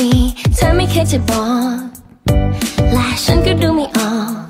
[0.03, 0.15] ที
[0.55, 1.79] เธอไม่เคยจะบอก
[2.93, 4.42] และฉันก็ดูไม่ออก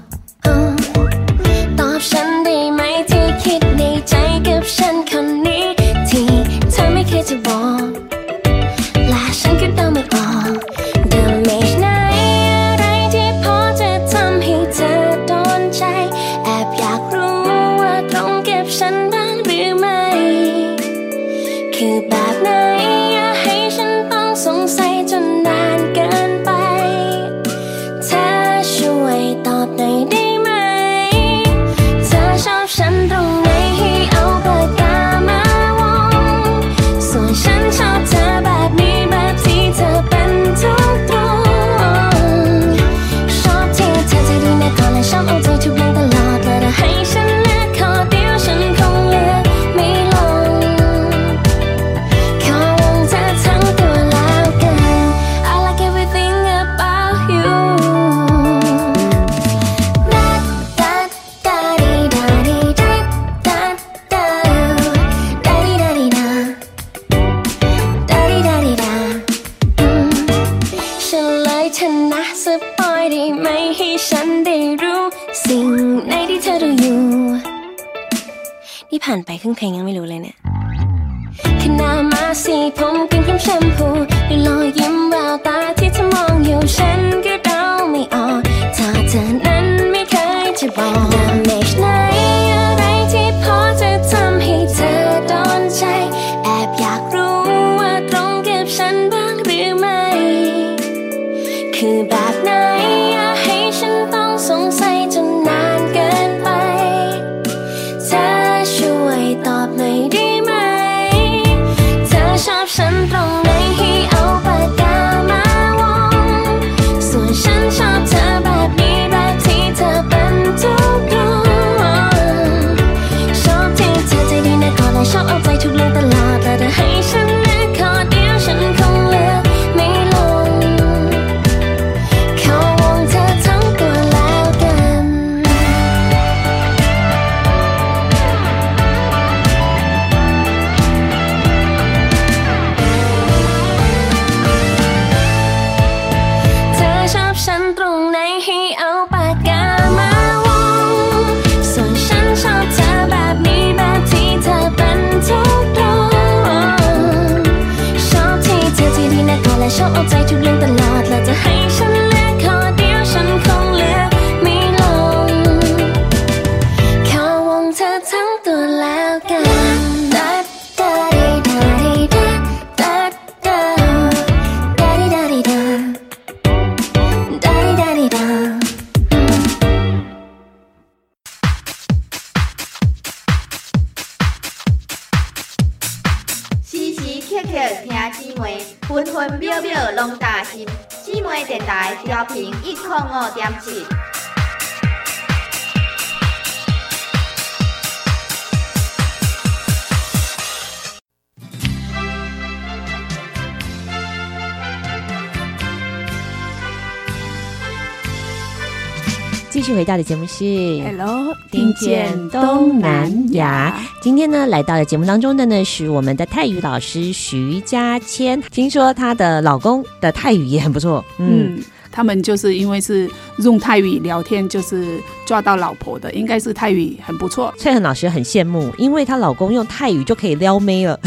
[209.62, 210.44] 继续回到的节目是
[210.82, 213.80] Hello，听见东南亚。
[214.00, 218.42] 今天呢，来到了节目当中的呢是我们的泰语老师徐佳千。
[218.50, 221.04] 听说她的老公的泰语也很不错。
[221.18, 223.08] 嗯，嗯，他们就是因为是
[223.38, 227.54] 用泰语聊天，就是抓到老婆的，应该是泰语很不错。
[227.56, 230.98] 翠恒老师很羡慕，因为她老公用泰语就可以撩妹了，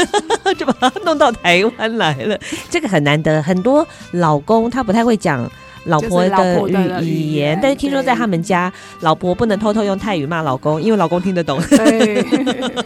[0.56, 2.40] 就把他弄到台湾来了。
[2.70, 5.46] 这个很难得，很多老公他不太会讲。
[5.84, 11.60] 老婆的语语言，但是听说在他们家，老婆不能偷偷用泰语骂老公，因为老公听得懂。
[11.70, 12.24] 对，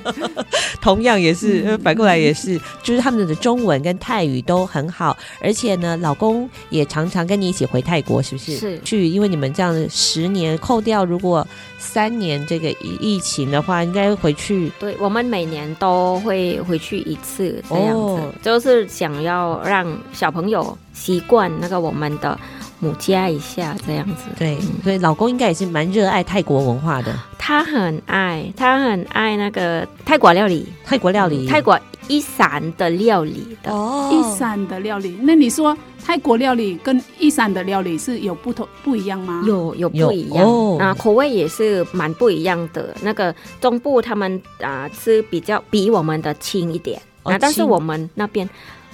[0.81, 8.57] 同样也是反过来也是，就是他们的中文跟泰语都很好，而且呢，老公也常常跟你一起回泰国，是不是？
[8.57, 8.81] 是。
[8.85, 11.47] 去，因为你们这样十年扣掉，如果
[11.79, 12.71] 三年这个
[13.01, 14.71] 疫情的话，应该回去。
[14.79, 22.39] 对，我们每年都会回去一次，这样子，哦、就是想要让小朋友习惯那个我们的。
[22.83, 27.17] 母家一下这样子，对，所以老公应该也是蛮热爱泰国文化的。
[27.39, 31.79] 他很爱，他很爱那个泰国料理，泰国料理，泰国
[32.09, 35.17] 一闪的料理的哦，一闪的料理。
[35.23, 39.45] 那你说泰国料理跟一闪的料理是有不同不一样吗？
[39.47, 42.93] 有有不一样，哦、啊，口味也是蛮不一样的。
[43.01, 48.51] 那个中部他们啊吃比较比我们的轻一点，哦、啊，但是我们那边。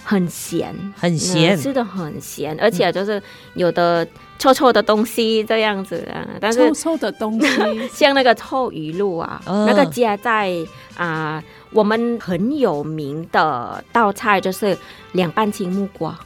[0.08, 10.50] 很咸，很咸，吃的很咸，而且就是有的臭臭的东西这样子啊，但是臭臭的东西， 像那个臭鱼露啊，哦、那个家在
[10.96, 14.74] 啊、呃，我们很有名的道菜就是
[15.12, 16.18] 凉拌青木瓜，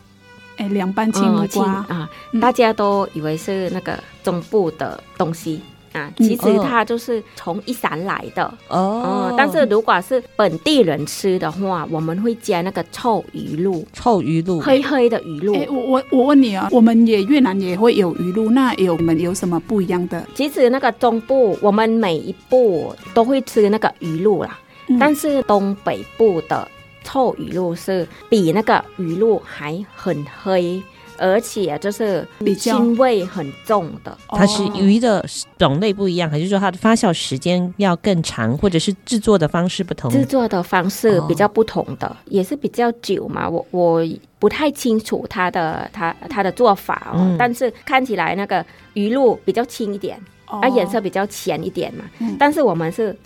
[0.58, 1.66] 哎，凉拌青木瓜。
[1.88, 2.08] 啊，
[2.40, 5.60] 大家都以为是那个中部的东西。
[5.92, 9.34] 啊，其实它就是从一山来的哦、嗯。
[9.36, 15.54] 但是如果是本地人吃的话，我们会加那个臭鱼露，臭鱼露，黑黑的鱼露。
[15.54, 20.26] 欸、我我我问你啊，我们也越南也会有鱼露，那有你们有什么不一样的？
[20.34, 26.66] 其实那个中部，我们每一步都会吃那个鱼露啦，嗯、但是东北部的
[27.04, 30.82] 臭鱼露是比那个鱼露还很黑。
[31.18, 35.24] 而且就是腥味很重的，它是鱼的
[35.58, 40.10] 种类不一样，还是说它的发酵时间要更长，或者是制作的方式不同？
[40.10, 43.48] 制作的方式比较不同的，也是比较久嘛。
[43.48, 44.04] 我我
[44.38, 52.04] 不太清楚它的它它的做法哦，嗯、但是看起来那个鱼露比较轻一点，啊，颜色比较浅一点嘛。
[52.18, 53.16] 嗯、但是我们是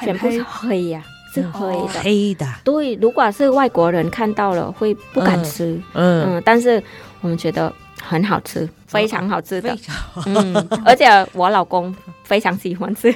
[0.00, 1.10] 全部是黑呀、啊。
[1.34, 2.46] 是黑的，黑的。
[2.62, 6.82] 对，如果是外国人看到了会不敢吃，嗯，嗯，但是
[7.22, 9.74] 我们觉得很好吃，非常好吃的，
[10.26, 10.54] 嗯，
[10.84, 11.94] 而且我老公
[12.24, 13.12] 非常喜欢吃，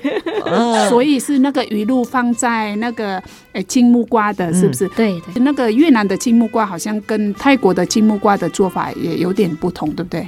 [0.89, 4.89] 所以是那个鱼露放在那个诶青木瓜的，是不是？
[4.91, 10.27] 对对，那个越南的青木瓜好像跟泰国的青木瓜的做法也有点不同，对不对？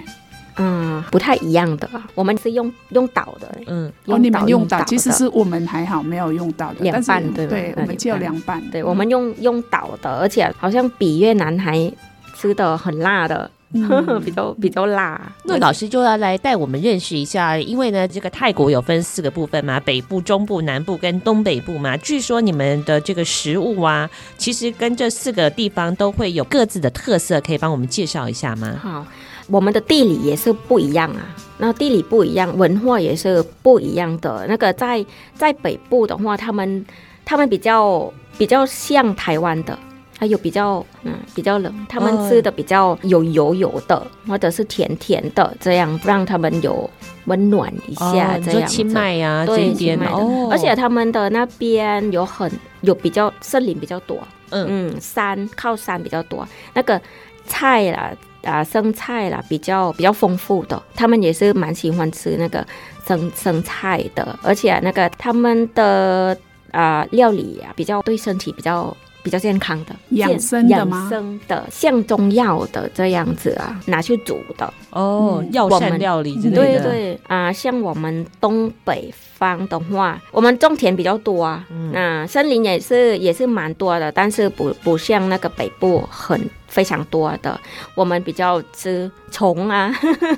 [0.61, 11.89] 嗯，不太一样的，我们是用用倒的，嗯，哦，你们用倒，其实是我们还好没有用倒的，凉拌对对，我们就凉拌，对，我们用用倒的，而且好像比越南还
[12.35, 13.49] 吃的很辣的，
[14.25, 15.21] 比较比较辣。
[15.45, 21.97] 那老师就要来带我们认识一下，因为呢，这个泰国有分四个部分嘛，北部、中部、南部跟东北部嘛。
[21.97, 28.77] 据说你们的这个食物啊，其实跟这四个地方都会有各自的特色，可以帮我们介绍一下吗？
[28.81, 29.07] 好。
[29.51, 34.47] 我们的地理也是不一样啊，那地理不一样，文化也是不一样的。
[34.47, 35.03] 那个在
[35.35, 36.85] 在北部的话，他们
[37.25, 39.79] 他们比较比较像台湾的，
[40.19, 46.89] 还有比较嗯比较冷，他们吃的比较有油油的，或者是甜甜的，这样让他们有
[47.27, 48.37] 温暖一下。
[48.37, 50.17] 哦、这样清迈呀，对，清迈的。
[50.51, 52.51] 而且他们的那边有很
[52.81, 54.19] 有比较森林比较多，
[54.51, 57.01] 嗯嗯，山靠山比较多，那个
[57.47, 58.13] 菜啦。
[58.45, 62.65] 啊，生菜啦，比较比较丰富的，他们也是蛮喜欢吃那个
[63.05, 66.35] 生生菜的，而且那个他们的
[66.71, 70.99] 啊料理啊，比较对身体比较比较健康的养生的吗？
[71.01, 76.83] 养生的像中药的这样子啊，拿去煮的哦，药膳料理之类的。
[76.83, 87.59] 对对啊、呃，像我们东北方的话，我们种田比较多啊，嗯、那森林也是也是蛮多的，但是不不像那个北部很非常多的。
[87.95, 89.95] 我们比较吃虫啊，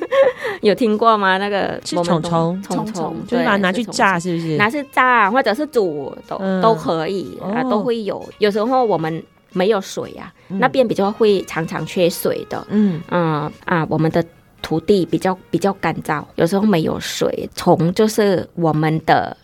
[0.60, 1.38] 有听过吗？
[1.38, 4.56] 那个虫虫虫虫虫，就是把它拿去炸，是不是？
[4.56, 8.22] 拿去炸或者是煮都、嗯、都可以啊，都会有。
[8.38, 8.80] 有时候。
[8.90, 9.22] 我们
[9.52, 12.66] 没有水啊，嗯、那边比较会常常缺水的。
[12.70, 14.24] 嗯嗯啊，我们的
[14.62, 17.48] 土地比较比较干燥，有时候没有水。
[17.54, 19.36] 虫就是我们的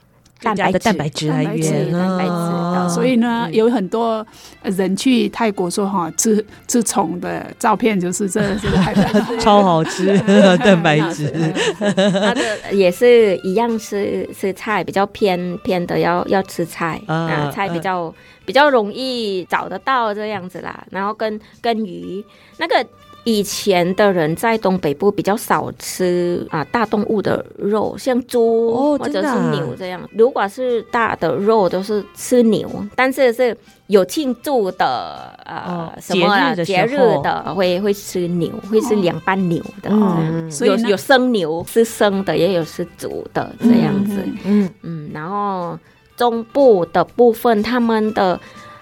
[0.42, 4.24] 蛋白的蛋白质来源，蛋白质所以呢，有很多
[4.62, 8.76] 人去泰国说哈，吃吃虫的照片就是这这个
[9.40, 10.18] 超好吃
[10.64, 11.32] 蛋白质。
[11.80, 12.40] 那个
[12.72, 18.14] 也是一样吃吃菜，比较偏偏的要要吃菜啊，啊，菜比较。
[18.46, 22.24] 比较容易找得到这样子啦，然后跟跟鱼，
[22.58, 22.86] 那个
[23.26, 30.00] 以前的人在东北部比较少吃啊大动物的肉，像猪、哦、或者是牛这样。
[30.12, 33.56] 如果是大的肉都是吃牛，但是是
[33.88, 44.64] 有庆祝的呃、哦、什么节日的，会会吃牛，会吃凉拌牛的，嗯、有有生牛是生的，也有是煮的这样子，嗯。
[44.64, 45.76] 嗯，嗯，然后。
[46.16, 48.40] 中部的部分，他们的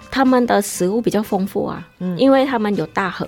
[0.09, 3.27] 他们的食物比较丰富啊，嗯，因为他们有大河，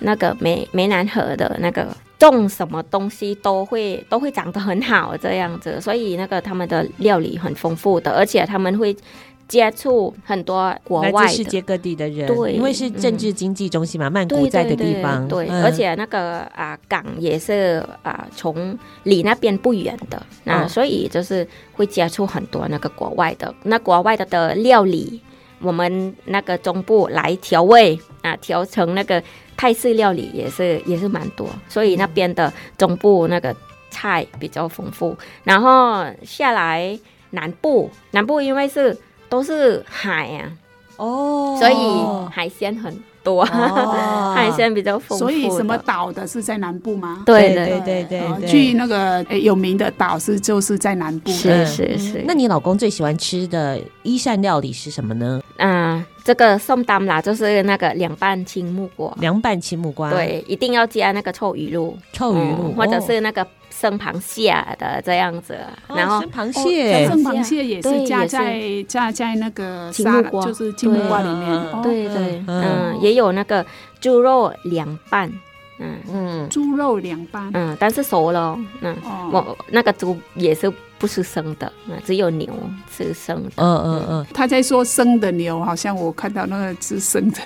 [0.00, 1.86] 那个湄湄南河的那个
[2.18, 8.96] 种什么东西都会都会长得很好这样子，所以那个他们的料理很丰富的，而且他们会。
[9.50, 25.20] 接触很多国外世界各地的人，对，因为是政治经济中心嘛，曼谷在的地方，对，而且那个啊港也是啊从离那边不远的，那所以就是会接触很多那个国外的，那国外的的料理，
[25.60, 29.22] 我们那个中部来调味啊，调成那个
[29.56, 33.54] 泰式料理也是也是蛮多，所以那边的中部那个
[33.90, 36.98] 菜比较丰富，然后下来
[37.30, 38.96] 南部，南部因为是。
[39.30, 40.50] 都是海啊，
[40.96, 42.92] 哦，所以海鲜很
[43.22, 45.18] 多，哦、 海鲜比较丰富。
[45.18, 47.22] 所以什么岛的是在南部吗？
[47.26, 51.30] 对对对对，对，去那个有名的岛是就是在南部。
[51.30, 52.24] 是是是。
[52.26, 55.40] 那你老公最喜欢吃的一膳料理是什么呢？
[55.58, 59.14] 嗯，这个ส้担啦，就是那个凉拌青木瓜。
[59.20, 63.46] 凉拌青木瓜，对，一定要加那个臭鱼露，臭鱼露，嗯、或者是那个。
[63.72, 65.56] 生螃蟹的这样子，
[65.88, 67.64] 然后生螃蟹，生螃蟹。
[67.64, 71.82] 也是加在加在那个青木瓜，就是青木瓜里面。
[71.82, 73.64] 对对，嗯，也有那个
[74.00, 75.32] 猪肉凉拌，
[75.80, 75.96] 嗯。
[76.12, 78.96] 嗯，猪肉凉拌，嗯，但是熟了，嗯，
[79.32, 80.72] 我那个猪也是。
[81.00, 81.72] 不是生的，
[82.04, 82.52] 只有牛
[82.94, 83.52] 吃生的。
[83.56, 87.40] 嗯嗯嗯，他在说生的牛，好像我看到那个吃生的，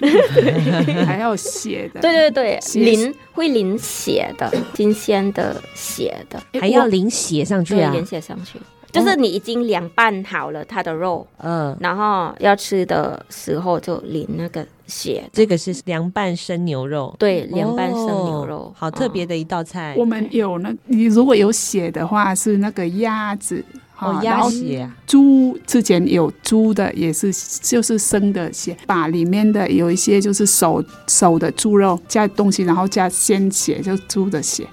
[1.06, 2.00] 还要血的。
[2.00, 8.58] 对对对，淋会淋血的，新鲜的血的，还要淋血上去啊，淋血上去。
[8.94, 15.28] 就是你已经凉拌好了它的肉，嗯，然后要吃的时候就淋那个血。
[15.32, 19.96] 这个是凉拌生牛肉，对，凉拌生牛肉，好特别的一道菜。
[19.98, 23.64] 我们有那，你如果有血的话，是那个鸭子，
[23.98, 24.88] 哦，鸭血。
[25.06, 34.64] 猪之前有猪的，也是就是生的血，把里面的有一些就是手手的猪肉加东西，然后加鲜血，就猪的血，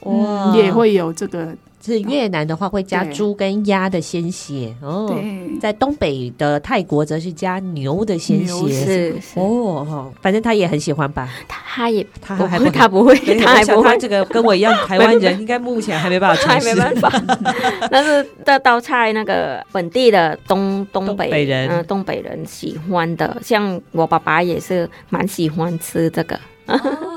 [0.00, 1.54] 哇，也会有这个。
[1.84, 5.14] 是越南的话会加猪跟鸭的鲜血哦，
[5.60, 11.28] 在东北的泰国则是加牛的鲜血，是哦，反正他也很喜欢吧？
[11.46, 13.98] 他也他还不他不会，他还不会。
[13.98, 17.10] 这个跟我一样， 台湾人应该目前还没办法，还没办法。
[17.90, 26.38] 但是这道菜那个本地的东东北人，嗯，东北人喜欢的，像我爸爸也是蛮喜欢吃这个。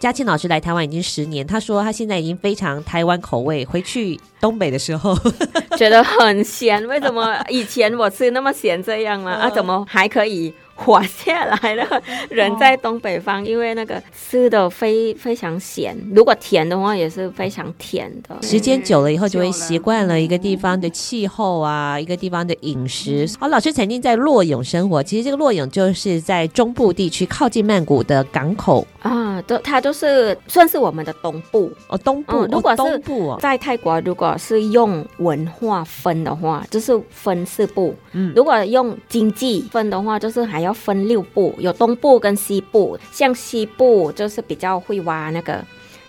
[0.00, 3.66] 嘉庆老师来台湾已经十年，他说他现在已经非常台湾口味。
[3.66, 5.14] 回去东北的时候，
[5.76, 6.84] 觉得很咸。
[6.88, 9.30] 为什么以前我吃那么咸这样呢？
[9.30, 10.52] 啊，怎么还可以？
[10.82, 11.84] 活下来了，
[12.30, 18.34] 人在东北方，因为那个吃的非非常咸，如果甜的话也是非常甜的。
[18.40, 23.28] 时间久了以后，就会习惯了一个地方的气候啊，一个地方的饮食。
[23.38, 32.46] 好，老师曾经在洛阳生活，其实这个洛阳就是在中部地区，靠近曼谷的港口啊，都它就是算是我们的东部哦，东部。
[32.50, 33.02] 如果是
[33.38, 37.94] 在泰国，如果是用文化分的话，就是分四部。
[38.12, 40.70] 嗯，如果用经济分的话，就是还要。
[40.70, 42.96] 要分六部，有东部跟西部。
[43.10, 45.60] 像西部就是比较会挖那个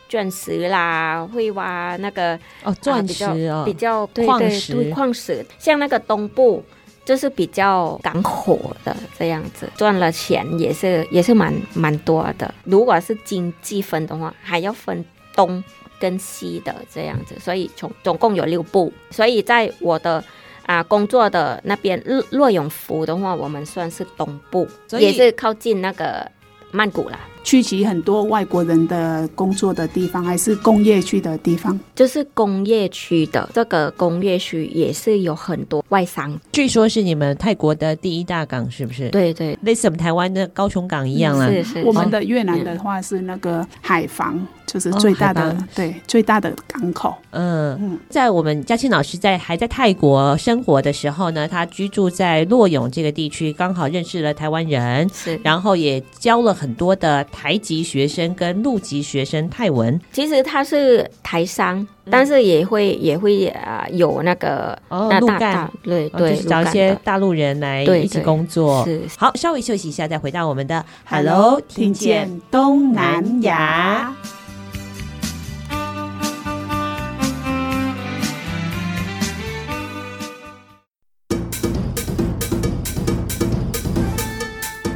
[0.08, 5.44] 钻石啦，会挖那个哦钻石哦，比较对对对矿石。
[5.58, 6.64] 像那个东部。
[7.12, 12.54] 就是比较港口的这样子，赚了钱也是也是蛮蛮多的。
[12.64, 15.04] 如果是经济分的话，还要分
[15.36, 15.62] 东
[16.00, 18.94] 跟西的这样子，所以总总共有六部。
[19.10, 20.24] 所以在我的
[20.66, 26.26] 啊工作的那边，洛洛永福的话，我们算是东部，也是靠近那个
[26.72, 27.20] 曼谷啦。
[27.44, 31.78] 聚集很多外国人的工作的地方，还是工业区的地方？
[31.96, 36.40] 就是工业区的这个工业区也是有很多外商。
[36.52, 39.10] 据说是你们泰国的第一大港，是不是？
[39.10, 41.50] 对对，类似我们台湾的高雄港一样啊。
[41.50, 41.84] 是是。
[41.84, 47.16] 我们的越南的话是那个海防，就是最大的，对，最大的港口。
[47.32, 57.26] 嗯嗯，在我们嘉庆老师在还在泰国生活的时候呢，他居住在洛勇这个地区，刚好认识了台湾人，是，然后也教了很多的。
[57.32, 68.84] 台籍学生跟陆籍学生泰文，其实他是台商，嗯、但是也会也会啊有那个哦陆干，对对，就是找一些大陆人来一起工作。
[68.86, 74.14] 是好，稍微休息一下，再回到我们的 Hello，听见东南亚。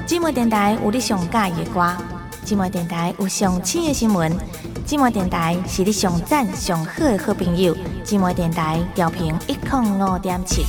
[0.07, 2.14] 寂寞电台有你上喜欢的歌。
[2.45, 4.31] 寂寞电台有上新的新闻，
[4.85, 7.75] 寂寞电台是你上赞上好的好朋友。
[8.05, 10.63] 寂寞电台调频一零五点七。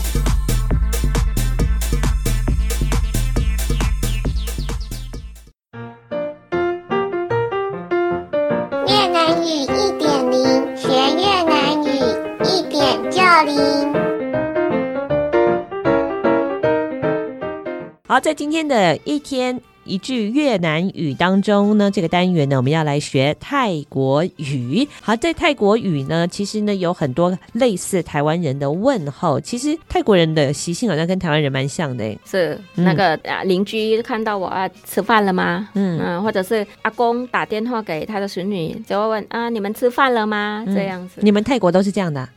[18.16, 19.60] 好，在今天的一天。
[19.84, 24.88] 一句越南语当中呢，这个单元呢，我们要来学泰国语。
[25.00, 29.38] 好，在泰国语呢，其实呢有很多类似台湾人的问候。
[29.40, 35.68] 其实泰国人的习性好像跟台湾人蛮像的，是那个啊邻居看到我啊吃饭了吗？
[35.74, 40.64] 嗯嗯，或者是阿公打电话给他的孙女，就会问啊你们吃饭了吗？
[40.66, 42.28] 这样子，你们泰国都是这样的。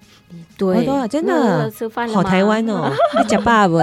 [0.59, 3.73] 对，真的吃饭了好台湾哦， 你讲爸爸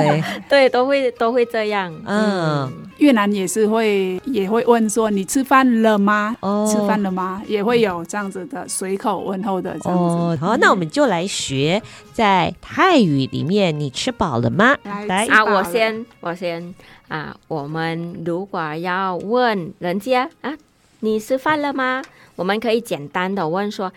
[0.46, 1.90] 对，都会都会这样。
[2.04, 6.36] 嗯，越南也是会也会问说你吃饭了吗？
[6.40, 7.42] 哦，吃饭了吗？
[7.48, 10.04] 也会有这样子的随口问候的这样子。
[10.14, 14.76] 哦，好，那我们就来学在泰语里面，你吃饱了吗？
[15.06, 16.74] 来啊，我先我先
[17.08, 20.52] 啊，我们如果要问人家啊，
[21.00, 22.02] 你吃饭了吗？
[22.36, 23.90] 我们可以简单的问说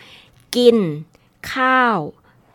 [0.50, 1.04] ，Gin
[1.44, 2.14] cow。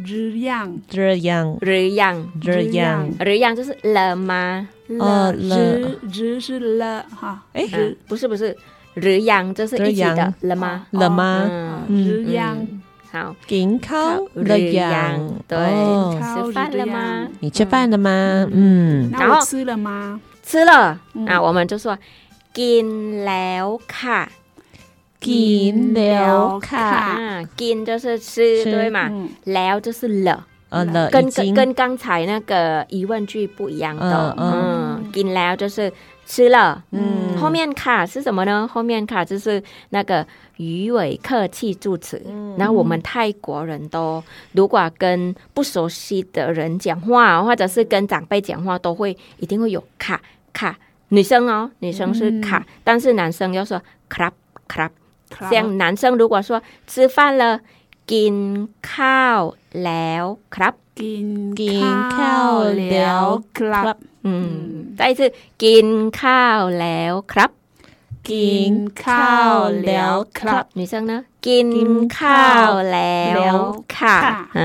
[0.00, 4.68] 日样，日样，日样，日样，日样就是了吗？
[4.88, 7.42] 了，日日是了哈。
[7.54, 7.66] 哎，
[8.06, 8.54] 不是不是，
[8.94, 10.86] 日样就是一起的了吗？
[10.90, 11.82] 了吗？
[11.88, 12.58] 日样，
[13.10, 15.18] 好，紧靠日样，
[15.48, 15.56] 对，
[16.20, 17.28] 吃饭了吗？
[17.40, 18.46] 你吃饭了吗？
[18.52, 20.20] 嗯，然后吃了吗？
[20.42, 21.98] 吃了，那我们就说
[22.54, 22.86] กิน
[23.24, 24.28] แล้วค่ะ。
[25.26, 26.36] กินแล้ว
[26.70, 26.90] ค่ะ
[27.60, 28.98] กิน就是吃，对嘛？
[29.54, 34.34] แล้ว就是了，呃了，跟跟跟刚才那个疑问句不一样的。
[34.38, 35.92] 嗯，กินแล้ว就是
[36.26, 36.84] 吃了。
[36.90, 38.68] 嗯，后面ค่ะ是什么呢？
[38.68, 40.26] 后面ค่ะ就是那个
[40.58, 42.22] 语尾客气助词。
[42.58, 44.22] 然后我们泰国人都
[44.52, 50.20] 如果跟不熟悉的人讲话，或者是跟长辈讲话，都会一定会有ค่ะ
[50.52, 50.74] ค่ะ。
[51.08, 53.80] 女生哦，女生是ค่ะ，但是男生要说
[54.10, 54.32] ครับ
[54.68, 54.96] ครับ。
[55.50, 57.60] 像男生如果说吃饭了，
[58.12, 58.34] กิน
[58.92, 59.40] ข้าว
[59.84, 60.24] แล้ว
[60.54, 61.28] ครับ，กิน
[61.60, 63.24] กินข้าวแล้ว
[63.58, 65.20] ครับ，嗯，再一次
[65.62, 65.86] กิน
[66.20, 67.50] ข้าวแล้วครับ，
[68.30, 68.72] กิน
[69.04, 69.54] ข้าว
[69.86, 71.12] แล้วครับ，女生呢，
[71.46, 71.68] กิน
[72.18, 73.22] ข้าวแล้
[73.54, 73.56] ว
[73.96, 74.18] ค่ะ，
[74.58, 74.62] 嗯，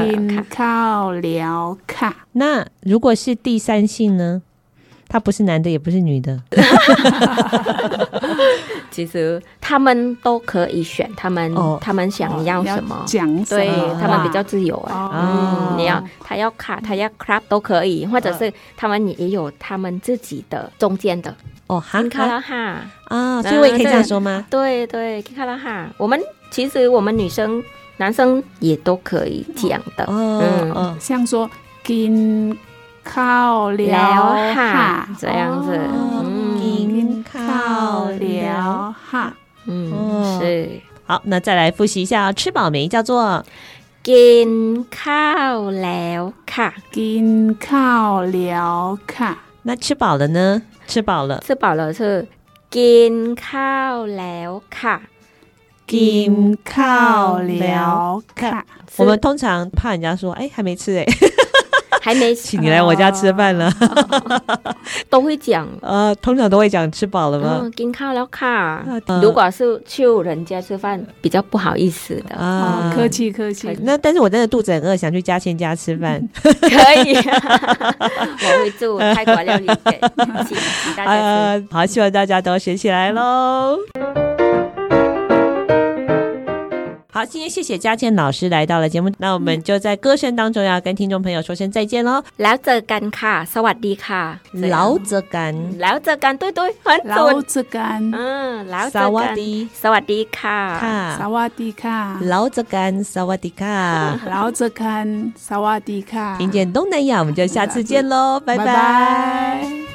[0.00, 0.22] กิน
[0.58, 1.58] ข้าวแล้ว
[1.94, 2.12] ค่ะ。
[2.40, 2.42] 那
[2.90, 4.24] 如果是第三性呢？
[5.15, 6.37] 他不是男的，也不是女的。
[8.91, 15.09] 其实他们都可以选，他们、哦、他们想要什么，讲对他们比较自由啊。
[15.13, 21.33] 嗯，你要他要卡，他要 club 都可以，或者是他们也有他们自己的中间的。
[21.67, 22.81] 哦，喊卡拉哈。
[23.05, 24.45] 啊，所以我也可以这样说吗？
[24.49, 25.87] 对对，卡拉哈。
[25.97, 26.19] 我们
[26.51, 27.63] 其实我们女生、
[27.95, 30.05] 男生也都可以讲的。
[30.09, 31.49] 嗯，像说
[31.85, 32.53] kin
[33.05, 39.33] 靠了哈，这样子，嗯靠了哈，
[39.65, 40.81] 嗯，是。
[41.05, 42.87] 好，那再来复习一下，吃饱没？
[42.87, 43.45] 叫做
[44.03, 49.37] 紧靠了卡，紧靠了卡。
[49.61, 50.63] 那吃饱了呢？
[50.87, 52.27] 吃饱了，吃饱了是
[52.71, 55.01] 紧靠了卡，
[55.85, 58.65] 紧靠了卡。
[58.97, 61.05] 我们通常怕人家说，哎，还没吃哎。
[62.01, 63.71] 还没请你来我家吃饭了，
[65.09, 65.67] 都会讲。
[65.81, 67.59] 呃， 通常都会讲吃饱了吗？
[67.63, 68.83] 嗯，紧靠了卡。
[69.21, 73.75] 如果是去人家吃饭，比较不好意思的啊，客气客气。
[73.81, 76.67] 那但是我真的肚子很饿，想去嘉倩家吃饭，可
[77.03, 77.15] 以。
[77.15, 79.99] 我会做泰国料理给
[80.47, 81.65] 请大家吃。
[81.71, 83.77] 好，希望大家都学起来喽。
[87.15, 92.21] 好，今天谢谢嘉倩老师来到了节目，那我们就在歌声当中要跟听众朋友说声再见喽。
[92.35, 94.37] 老泽干卡，萨瓦迪卡。
[94.51, 100.81] 老泽干，老泽干，对对，老泽干，嗯，老泽干，萨瓦迪，萨瓦迪卡，
[102.19, 106.37] 老泽干，萨瓦迪卡， 老泽干，萨瓦迪卡。
[106.37, 109.94] 听见东南亚，我们就下次见喽，拜拜。